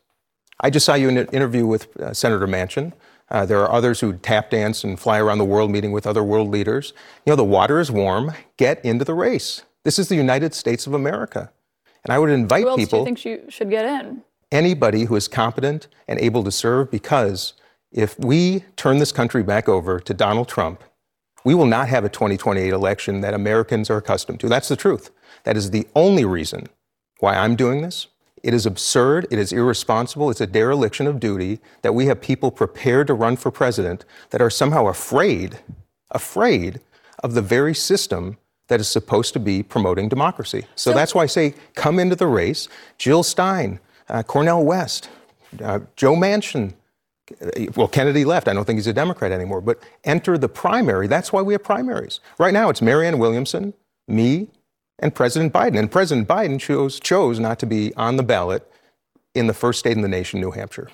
[0.61, 2.93] I just saw you in an interview with uh, Senator Manchin.
[3.31, 6.25] Uh, there are others who tap dance and fly around the world meeting with other
[6.25, 6.93] world leaders.
[7.27, 8.33] You know, the water is warm.
[8.57, 9.63] Get into the race.
[9.85, 11.53] This is the United States of America.
[12.05, 13.05] And I would invite Who else people.
[13.05, 14.23] Do you think you should get in?
[14.53, 17.55] anybody who is competent and able to serve because
[17.93, 20.83] if we turn this country back over to Donald Trump,
[21.45, 24.49] we will not have a 2028 election that Americans are accustomed to.
[24.49, 25.11] That's the truth.
[25.45, 26.67] That is the only reason
[27.21, 28.09] why I'm doing this.
[28.43, 29.27] It is absurd.
[29.31, 30.31] It is irresponsible.
[30.31, 34.41] It's a dereliction of duty that we have people prepared to run for president that
[34.41, 35.61] are somehow afraid,
[36.11, 36.81] afraid
[37.23, 40.63] of the very system that is supposed to be promoting democracy.
[40.75, 42.69] So, so that's why I say come into the race.
[42.99, 45.09] Jill Stein, uh, Cornel West,
[45.63, 46.75] uh, Joe Manchin.
[47.43, 48.49] Uh, well, Kennedy left.
[48.49, 49.61] I don't think he's a Democrat anymore.
[49.61, 51.07] But enter the primary.
[51.07, 52.21] That's why we have primaries.
[52.39, 53.75] Right now, it's Marianne Williamson,
[54.07, 54.49] me,
[54.99, 55.79] and President Biden.
[55.79, 58.71] And President Biden chose, chose not to be on the ballot
[59.35, 60.89] in the first state in the nation, New Hampshire.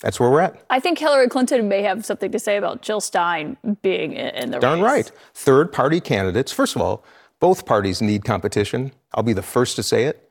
[0.00, 0.62] That's where we're at.
[0.70, 4.58] I think Hillary Clinton may have something to say about Jill Stein being in the
[4.58, 4.92] Darn race.
[4.92, 5.12] right.
[5.34, 6.52] Third party candidates.
[6.52, 7.04] First of all,
[7.40, 8.92] both parties need competition.
[9.14, 10.30] I'll be the first to say it.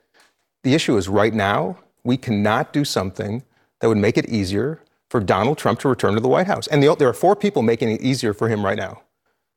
[0.63, 3.43] The issue is right now, we cannot do something
[3.79, 6.67] that would make it easier for Donald Trump to return to the White House.
[6.67, 9.01] And the, there are four people making it easier for him right now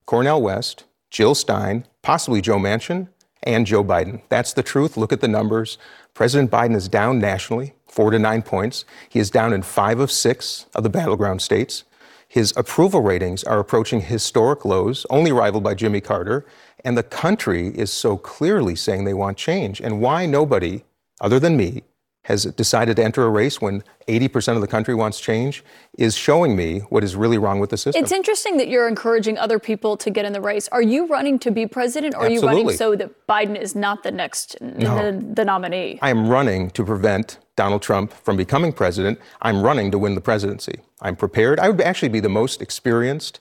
[0.07, 3.09] Cornel West, Jill Stein, possibly Joe Manchin,
[3.42, 4.20] and Joe Biden.
[4.29, 4.96] That's the truth.
[4.96, 5.79] Look at the numbers.
[6.14, 8.85] President Biden is down nationally, four to nine points.
[9.09, 11.85] He is down in five of six of the battleground states.
[12.29, 16.44] His approval ratings are approaching historic lows, only rivaled by Jimmy Carter.
[16.85, 19.81] And the country is so clearly saying they want change.
[19.81, 20.85] And why nobody,
[21.20, 21.83] other than me,
[22.26, 25.62] has decided to enter a race when 80% of the country wants change
[25.96, 28.02] is showing me what is really wrong with the system.
[28.02, 30.66] It's interesting that you're encouraging other people to get in the race.
[30.72, 32.48] Are you running to be president or Absolutely.
[32.48, 34.96] are you running so that Biden is not the next no.
[34.96, 36.00] the, the nominee?
[36.02, 39.20] I am running to prevent Donald Trump from becoming president.
[39.40, 40.80] I'm running to win the presidency.
[41.00, 41.60] I'm prepared.
[41.60, 43.38] I would actually be the most experienced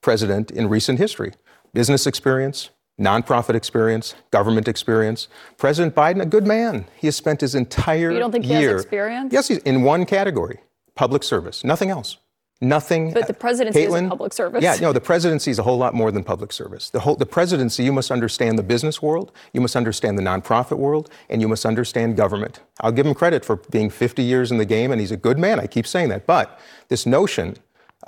[0.00, 1.32] president in recent history.
[1.74, 5.28] Business experience, nonprofit experience, government experience.
[5.56, 6.86] President Biden, a good man.
[6.96, 9.32] He has spent his entire You don't think year, he has experience?
[9.32, 10.60] Yes, he's in one category,
[10.94, 12.18] public service, nothing else.
[12.60, 13.12] Nothing.
[13.12, 14.64] But the presidency Kaitlan, is public service.
[14.64, 16.90] Yeah, no, the presidency is a whole lot more than public service.
[16.90, 20.76] The whole, the presidency, you must understand the business world, you must understand the nonprofit
[20.76, 22.60] world, and you must understand government.
[22.80, 25.38] I'll give him credit for being 50 years in the game, and he's a good
[25.38, 25.60] man.
[25.60, 26.26] I keep saying that.
[26.26, 26.58] But
[26.88, 27.58] this notion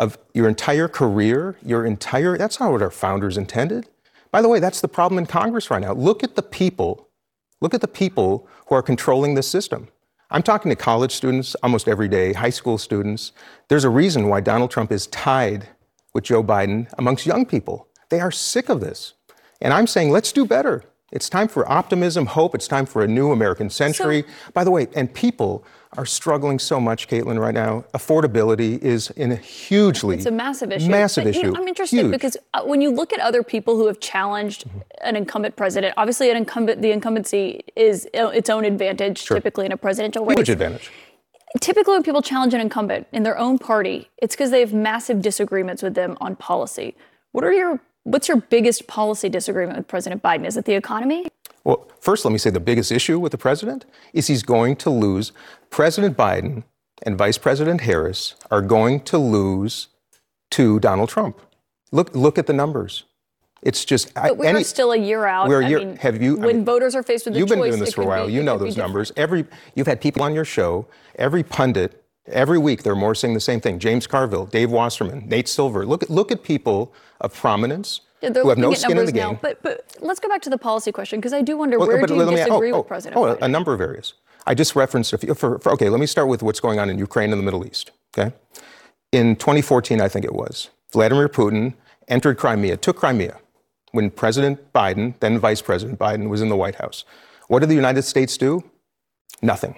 [0.01, 3.89] of your entire career, your entire, that's not what our founders intended.
[4.33, 5.93] By the way, that's the problem in Congress right now.
[5.93, 7.09] Look at the people,
[7.61, 9.89] look at the people who are controlling this system.
[10.31, 13.33] I'm talking to college students almost every day, high school students.
[13.69, 15.69] There's a reason why Donald Trump is tied
[16.15, 17.89] with Joe Biden amongst young people.
[18.11, 19.15] They are sick of this.
[19.61, 20.85] And I'm saying, let's do better.
[21.13, 22.55] It's time for optimism, hope.
[22.55, 24.23] It's time for a new American century.
[24.23, 25.65] So, By the way, and people
[25.97, 27.85] are struggling so much, Kaitlan, right now.
[27.95, 30.89] Affordability is in a hugely it's a massive issue.
[30.89, 31.47] Massive but, issue.
[31.47, 32.13] You know, I'm interested Huge.
[32.13, 34.79] because uh, when you look at other people who have challenged mm-hmm.
[35.03, 39.37] an incumbent president, obviously an incumbent, the incumbency is uh, its own advantage, sure.
[39.37, 40.39] typically in a presidential race.
[40.39, 40.93] Huge advantage.
[41.61, 45.21] Typically, when people challenge an incumbent in their own party, it's because they have massive
[45.21, 46.97] disagreements with them on policy.
[47.33, 50.47] What are your What's your biggest policy disagreement with President Biden?
[50.47, 51.27] Is it the economy?
[51.65, 53.85] Well, first, let me say the biggest issue with the president
[54.15, 55.33] is he's going to lose.
[55.69, 56.65] President Biden
[57.03, 59.89] and Vice President Harris are going to lose
[60.53, 61.41] to Donald Trump.
[61.93, 63.05] Look, look at the numbers.
[63.63, 64.15] It's just.
[64.15, 65.49] But we're still a year out.
[65.49, 65.81] We're a year.
[65.81, 66.37] Mean, have you?
[66.37, 68.07] When I mean, voters are faced with the you've choice, been doing this for a
[68.07, 68.27] while.
[68.27, 69.13] Be, you know those numbers.
[69.19, 69.45] Every
[69.75, 70.87] you've had people on your show.
[71.17, 72.00] Every pundit
[72.33, 73.79] Every week, they're more saying the same thing.
[73.79, 75.87] James Carville, Dave Wasserman, Nate Silver.
[75.87, 79.33] Look at, look at people of prominence yeah, who have no skin in the game.
[79.33, 81.89] Now, but, but let's go back to the policy question, because I do wonder well,
[81.89, 83.39] where do you disagree oh, with oh, President oh, Biden?
[83.41, 84.15] Oh, a number of areas.
[84.47, 85.35] I just referenced a few.
[85.35, 87.67] For, for, okay, let me start with what's going on in Ukraine and the Middle
[87.67, 87.91] East.
[88.17, 88.35] Okay,
[89.13, 91.75] in 2014, I think it was Vladimir Putin
[92.09, 93.39] entered Crimea, took Crimea,
[93.93, 97.05] when President Biden, then Vice President Biden, was in the White House.
[97.49, 98.65] What did the United States do?
[99.43, 99.77] Nothing.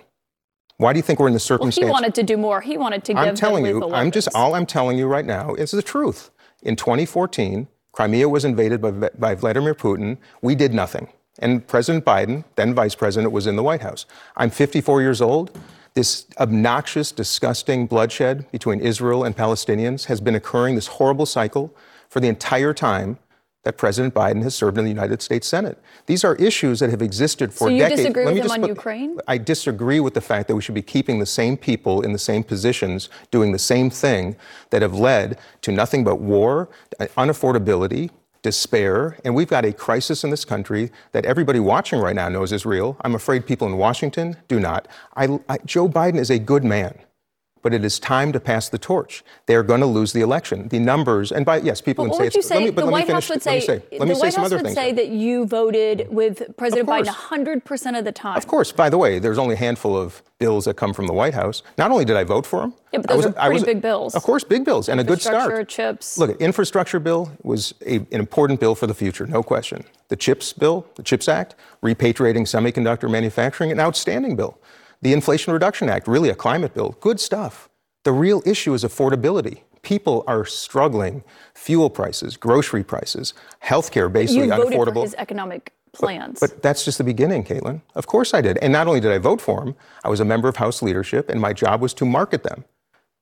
[0.82, 1.78] Why do you think we're in the circumstance?
[1.78, 2.60] Well, he wanted to do more.
[2.60, 3.22] He wanted to give.
[3.22, 3.92] I'm telling you.
[3.94, 6.30] I'm just all I'm telling you right now is the truth.
[6.62, 10.18] In 2014, Crimea was invaded by, by Vladimir Putin.
[10.42, 11.08] We did nothing,
[11.38, 14.06] and President Biden, then Vice President, was in the White House.
[14.36, 15.56] I'm 54 years old.
[15.94, 20.74] This obnoxious, disgusting bloodshed between Israel and Palestinians has been occurring.
[20.74, 21.76] This horrible cycle
[22.08, 23.18] for the entire time
[23.64, 25.78] that President Biden has served in the United States Senate.
[26.06, 27.70] These are issues that have existed for decades.
[27.70, 28.00] so you decades.
[28.00, 29.18] disagree Let with him on put, Ukraine?
[29.28, 32.18] I disagree with the fact that we should be keeping the same people in the
[32.18, 34.36] same positions doing the same thing
[34.70, 36.68] that have led to nothing but war,
[37.00, 38.10] unaffordability,
[38.42, 42.50] despair, and we've got a crisis in this country that everybody watching right now knows
[42.52, 42.96] is real.
[43.02, 44.88] I'm afraid people in Washington do not.
[45.14, 46.98] I, I, Joe Biden is a good man
[47.62, 49.24] but it is time to pass the torch.
[49.46, 50.68] They're going to lose the election.
[50.68, 52.48] The numbers, and by yes, people but can say it's.
[52.48, 53.24] Say, let me, but the let White me finish.
[53.24, 56.56] House would let say, me say, the White House would say that you voted with
[56.56, 58.36] President Biden 100 percent of the time.
[58.36, 58.72] Of course.
[58.72, 61.62] By the way, there's only a handful of bills that come from the White House.
[61.78, 63.80] Not only did I vote for them, yeah, but those was, are pretty was, big
[63.80, 64.14] bills.
[64.16, 65.68] Of course, big bills and a good start.
[65.68, 66.18] Chips.
[66.18, 69.84] Look, infrastructure bill was a, an important bill for the future, no question.
[70.08, 74.58] The CHIPS bill, the CHIPS Act, repatriating semiconductor manufacturing, an outstanding bill.
[75.02, 77.68] The Inflation Reduction Act, really a climate bill, good stuff.
[78.04, 79.62] The real issue is affordability.
[79.82, 81.24] People are struggling.
[81.54, 83.34] Fuel prices, grocery prices,
[83.64, 84.94] healthcare basically you voted unaffordable.
[84.94, 86.38] For his economic plans.
[86.38, 87.82] But, but, that's just the beginning, Kaitlan.
[87.96, 88.58] Of course I did.
[88.58, 89.74] And not only did I vote for him,
[90.04, 92.64] I was a member of House leadership, and my job was to market them.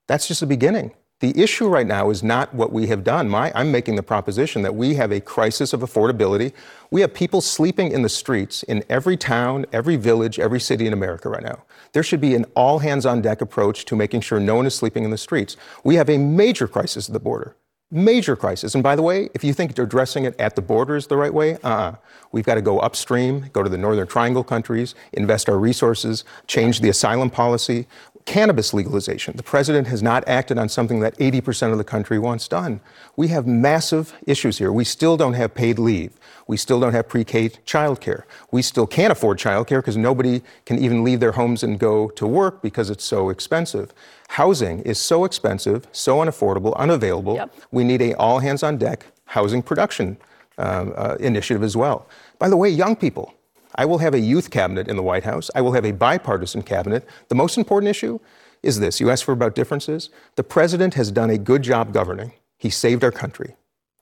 [0.07, 0.91] That's just the beginning.
[1.21, 3.29] The issue right now is not what we have done.
[3.29, 6.51] My, I'm making the proposition that we have a crisis of affordability.
[6.89, 10.93] We have people sleeping in the streets in every town, every village, every city in
[10.93, 11.63] America right now.
[11.93, 14.73] There should be an all hands on deck approach to making sure no one is
[14.73, 15.57] sleeping in the streets.
[15.83, 17.55] We have a major crisis at the border.
[17.93, 18.73] Major crisis.
[18.73, 21.33] And by the way, if you think addressing it at the border is the right
[21.33, 21.95] way, uh uh-uh.
[22.31, 26.79] We've got to go upstream, go to the Northern Triangle countries, invest our resources, change
[26.79, 27.87] the asylum policy
[28.25, 29.35] cannabis legalization.
[29.37, 32.81] The president has not acted on something that 80% of the country wants done.
[33.15, 34.71] We have massive issues here.
[34.71, 36.11] We still don't have paid leave.
[36.47, 38.23] We still don't have pre K childcare.
[38.51, 42.27] We still can't afford childcare because nobody can even leave their homes and go to
[42.27, 43.93] work because it's so expensive.
[44.29, 47.35] Housing is so expensive, so unaffordable, unavailable.
[47.35, 47.55] Yep.
[47.71, 50.17] We need a all hands on deck housing production
[50.57, 52.07] um, uh, initiative as well.
[52.37, 53.33] By the way, young people,
[53.75, 55.49] I will have a youth cabinet in the White House.
[55.55, 57.07] I will have a bipartisan cabinet.
[57.29, 58.19] The most important issue
[58.63, 60.09] is this you asked for about differences.
[60.35, 62.33] The president has done a good job governing.
[62.57, 63.55] He saved our country.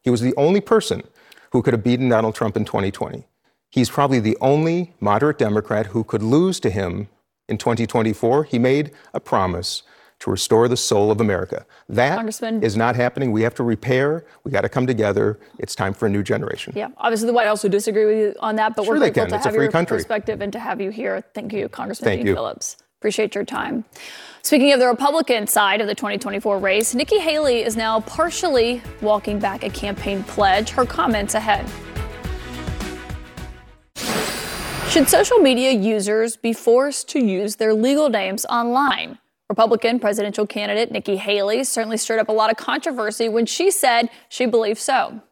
[0.03, 1.03] He was the only person
[1.51, 3.25] who could have beaten Donald Trump in 2020.
[3.71, 7.07] He's probably the only moderate Democrat who could lose to him
[7.47, 8.45] in 2024.
[8.45, 9.83] He made a promise
[10.19, 11.65] to restore the soul of America.
[11.87, 13.31] That is not happening.
[13.31, 14.25] We have to repair.
[14.43, 15.39] We got to come together.
[15.57, 16.73] It's time for a new generation.
[16.75, 19.27] Yeah, obviously the White House would disagree with you on that, but sure we're grateful
[19.27, 19.97] to it's have your country.
[19.97, 21.23] perspective and to have you here.
[21.33, 22.33] Thank you, Congressman Thank Dean you.
[22.35, 22.77] Phillips.
[22.99, 23.85] Appreciate your time.
[24.41, 29.39] Speaking of the Republican side of the 2024 race, Nikki Haley is now partially walking
[29.39, 30.71] back a campaign pledge.
[30.71, 31.65] Her comments ahead.
[34.89, 39.19] Should social media users be forced to use their legal names online?
[39.49, 44.09] Republican presidential candidate Nikki Haley certainly stirred up a lot of controversy when she said
[44.29, 45.23] she believed so.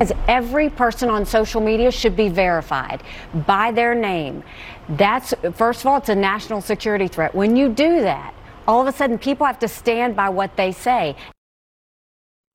[0.00, 3.02] As every person on social media should be verified
[3.46, 4.42] by their name.
[4.88, 7.34] That's, first of all, it's a national security threat.
[7.34, 8.34] When you do that,
[8.66, 11.14] all of a sudden people have to stand by what they say.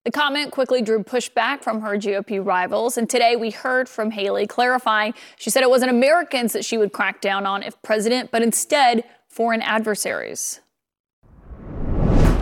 [0.04, 4.48] The comment quickly drew pushback from her GOP rivals, and today we heard from Haley
[4.48, 8.42] clarifying she said it wasn't Americans that she would crack down on if president, but
[8.42, 9.04] instead
[9.38, 10.62] foreign adversaries.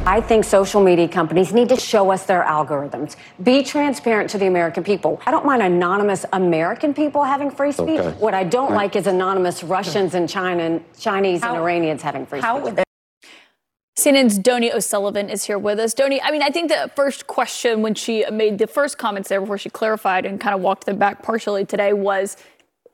[0.08, 3.18] I think social media companies need to show us their algorithms.
[3.44, 5.22] Be transparent to the American people.
[5.26, 8.00] I don't mind anonymous American people having free speech.
[8.00, 8.18] Okay.
[8.18, 8.84] What I don't right.
[8.84, 12.86] like is anonymous Russians and China, Chinese how, and Iranians having free how speech.
[13.98, 15.94] CNN's Donie O'Sullivan is here with us.
[15.94, 19.42] Donie, I mean, I think the first question when she made the first comments there
[19.42, 22.38] before she clarified and kind of walked them back partially today was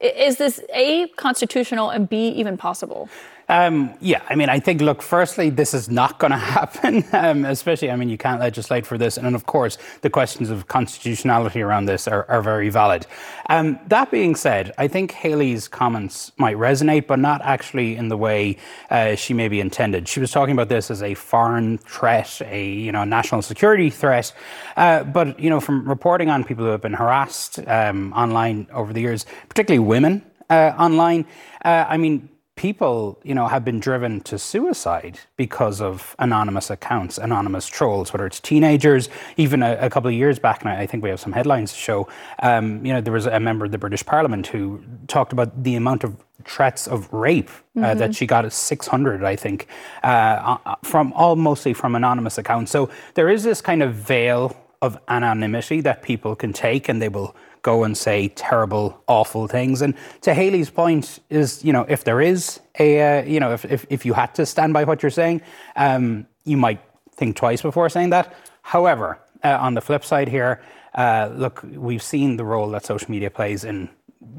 [0.02, 3.08] is this A, constitutional, and B, even possible?
[3.52, 7.43] Um, yeah, I mean, I think, look, firstly, this is not going to happen, um,
[7.43, 9.18] especially, I mean, you can't legislate for this.
[9.18, 13.06] And of course, the questions of constitutionality around this are, are very valid.
[13.49, 18.16] Um, that being said, I think Haley's comments might resonate, but not actually in the
[18.16, 18.56] way
[18.89, 20.08] uh, she maybe intended.
[20.08, 24.32] She was talking about this as a foreign threat, a, you know, national security threat.
[24.78, 28.93] Uh, but, you know, from reporting on people who have been harassed um, online over
[28.93, 31.26] the years, particularly women uh, online,
[31.66, 32.30] uh, I mean,
[32.62, 38.28] people, you know, have been driven to suicide because of anonymous accounts, anonymous trolls, whether
[38.28, 41.20] it's teenagers, even a, a couple of years back, and I, I, think we have
[41.20, 42.07] some headlines to show,
[42.43, 45.74] um, you know, there was a member of the British Parliament who talked about the
[45.74, 47.97] amount of threats of rape uh, mm-hmm.
[47.97, 49.66] that she got at 600, I think,
[50.03, 52.72] uh, uh, from all mostly from anonymous accounts.
[52.72, 57.09] So there is this kind of veil of anonymity that people can take and they
[57.09, 59.82] will go and say terrible, awful things.
[59.82, 63.66] And to Haley's point is, you know, if there is a, uh, you know, if,
[63.66, 65.41] if, if, you had to stand by what you're saying,
[65.76, 66.82] um, you might
[67.16, 68.34] think twice before saying that.
[68.64, 70.62] However, uh, on the flip side here,
[70.95, 73.89] uh, look, we've seen the role that social media plays in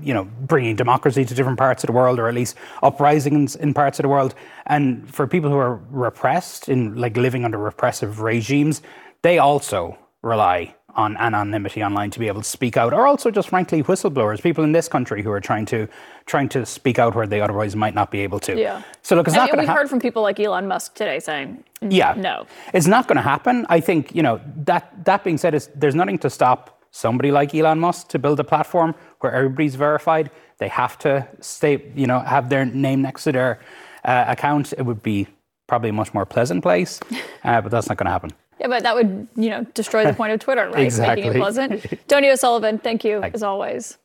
[0.01, 3.75] you know, bringing democracy to different parts of the world, or at least uprisings in
[3.75, 4.35] parts of the world.
[4.66, 8.83] And for people who are repressed, in like living under repressive regimes,
[9.23, 13.49] they also rely on anonymity online to be able to speak out, or also just
[13.49, 15.88] frankly whistleblowers, people in this country who are trying to
[16.26, 18.59] trying to speak out where they otherwise might not be able to.
[18.59, 18.82] Yeah.
[19.03, 19.70] So look, it's not going to.
[19.70, 23.22] We've heard from people like Elon Musk today saying, "Yeah, no, it's not going to
[23.22, 25.05] happen." I think you know that.
[25.05, 28.45] That being said, is there's nothing to stop somebody like Elon Musk to build a
[28.45, 30.30] platform where everybody's verified.
[30.59, 33.61] They have to stay, you know, have their name next to their
[34.05, 34.72] uh, account.
[34.74, 35.26] It would be
[35.66, 37.01] probably a much more pleasant place,
[37.45, 38.30] uh, but that's not going to happen.
[38.61, 40.84] Yeah, but that would, you know, destroy the point of Twitter, right?
[40.84, 41.24] exactly.
[41.24, 42.07] Making it pleasant.
[42.09, 43.36] Donie O'Sullivan, thank you Thanks.
[43.36, 43.98] as always.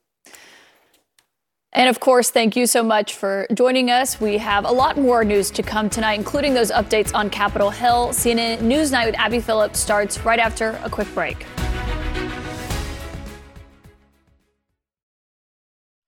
[1.73, 4.19] And of course, thank you so much for joining us.
[4.19, 8.07] We have a lot more news to come tonight, including those updates on Capitol Hill.
[8.09, 11.45] CNN Newsnight with Abby Phillips starts right after a quick break.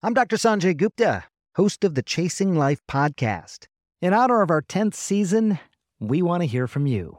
[0.02, 0.38] I'm Dr.
[0.38, 1.26] Sanjay Gupta,
[1.56, 3.68] host of the Chasing Life podcast.
[4.02, 5.60] In honor of our 10th season,
[6.00, 7.19] we want to hear from you.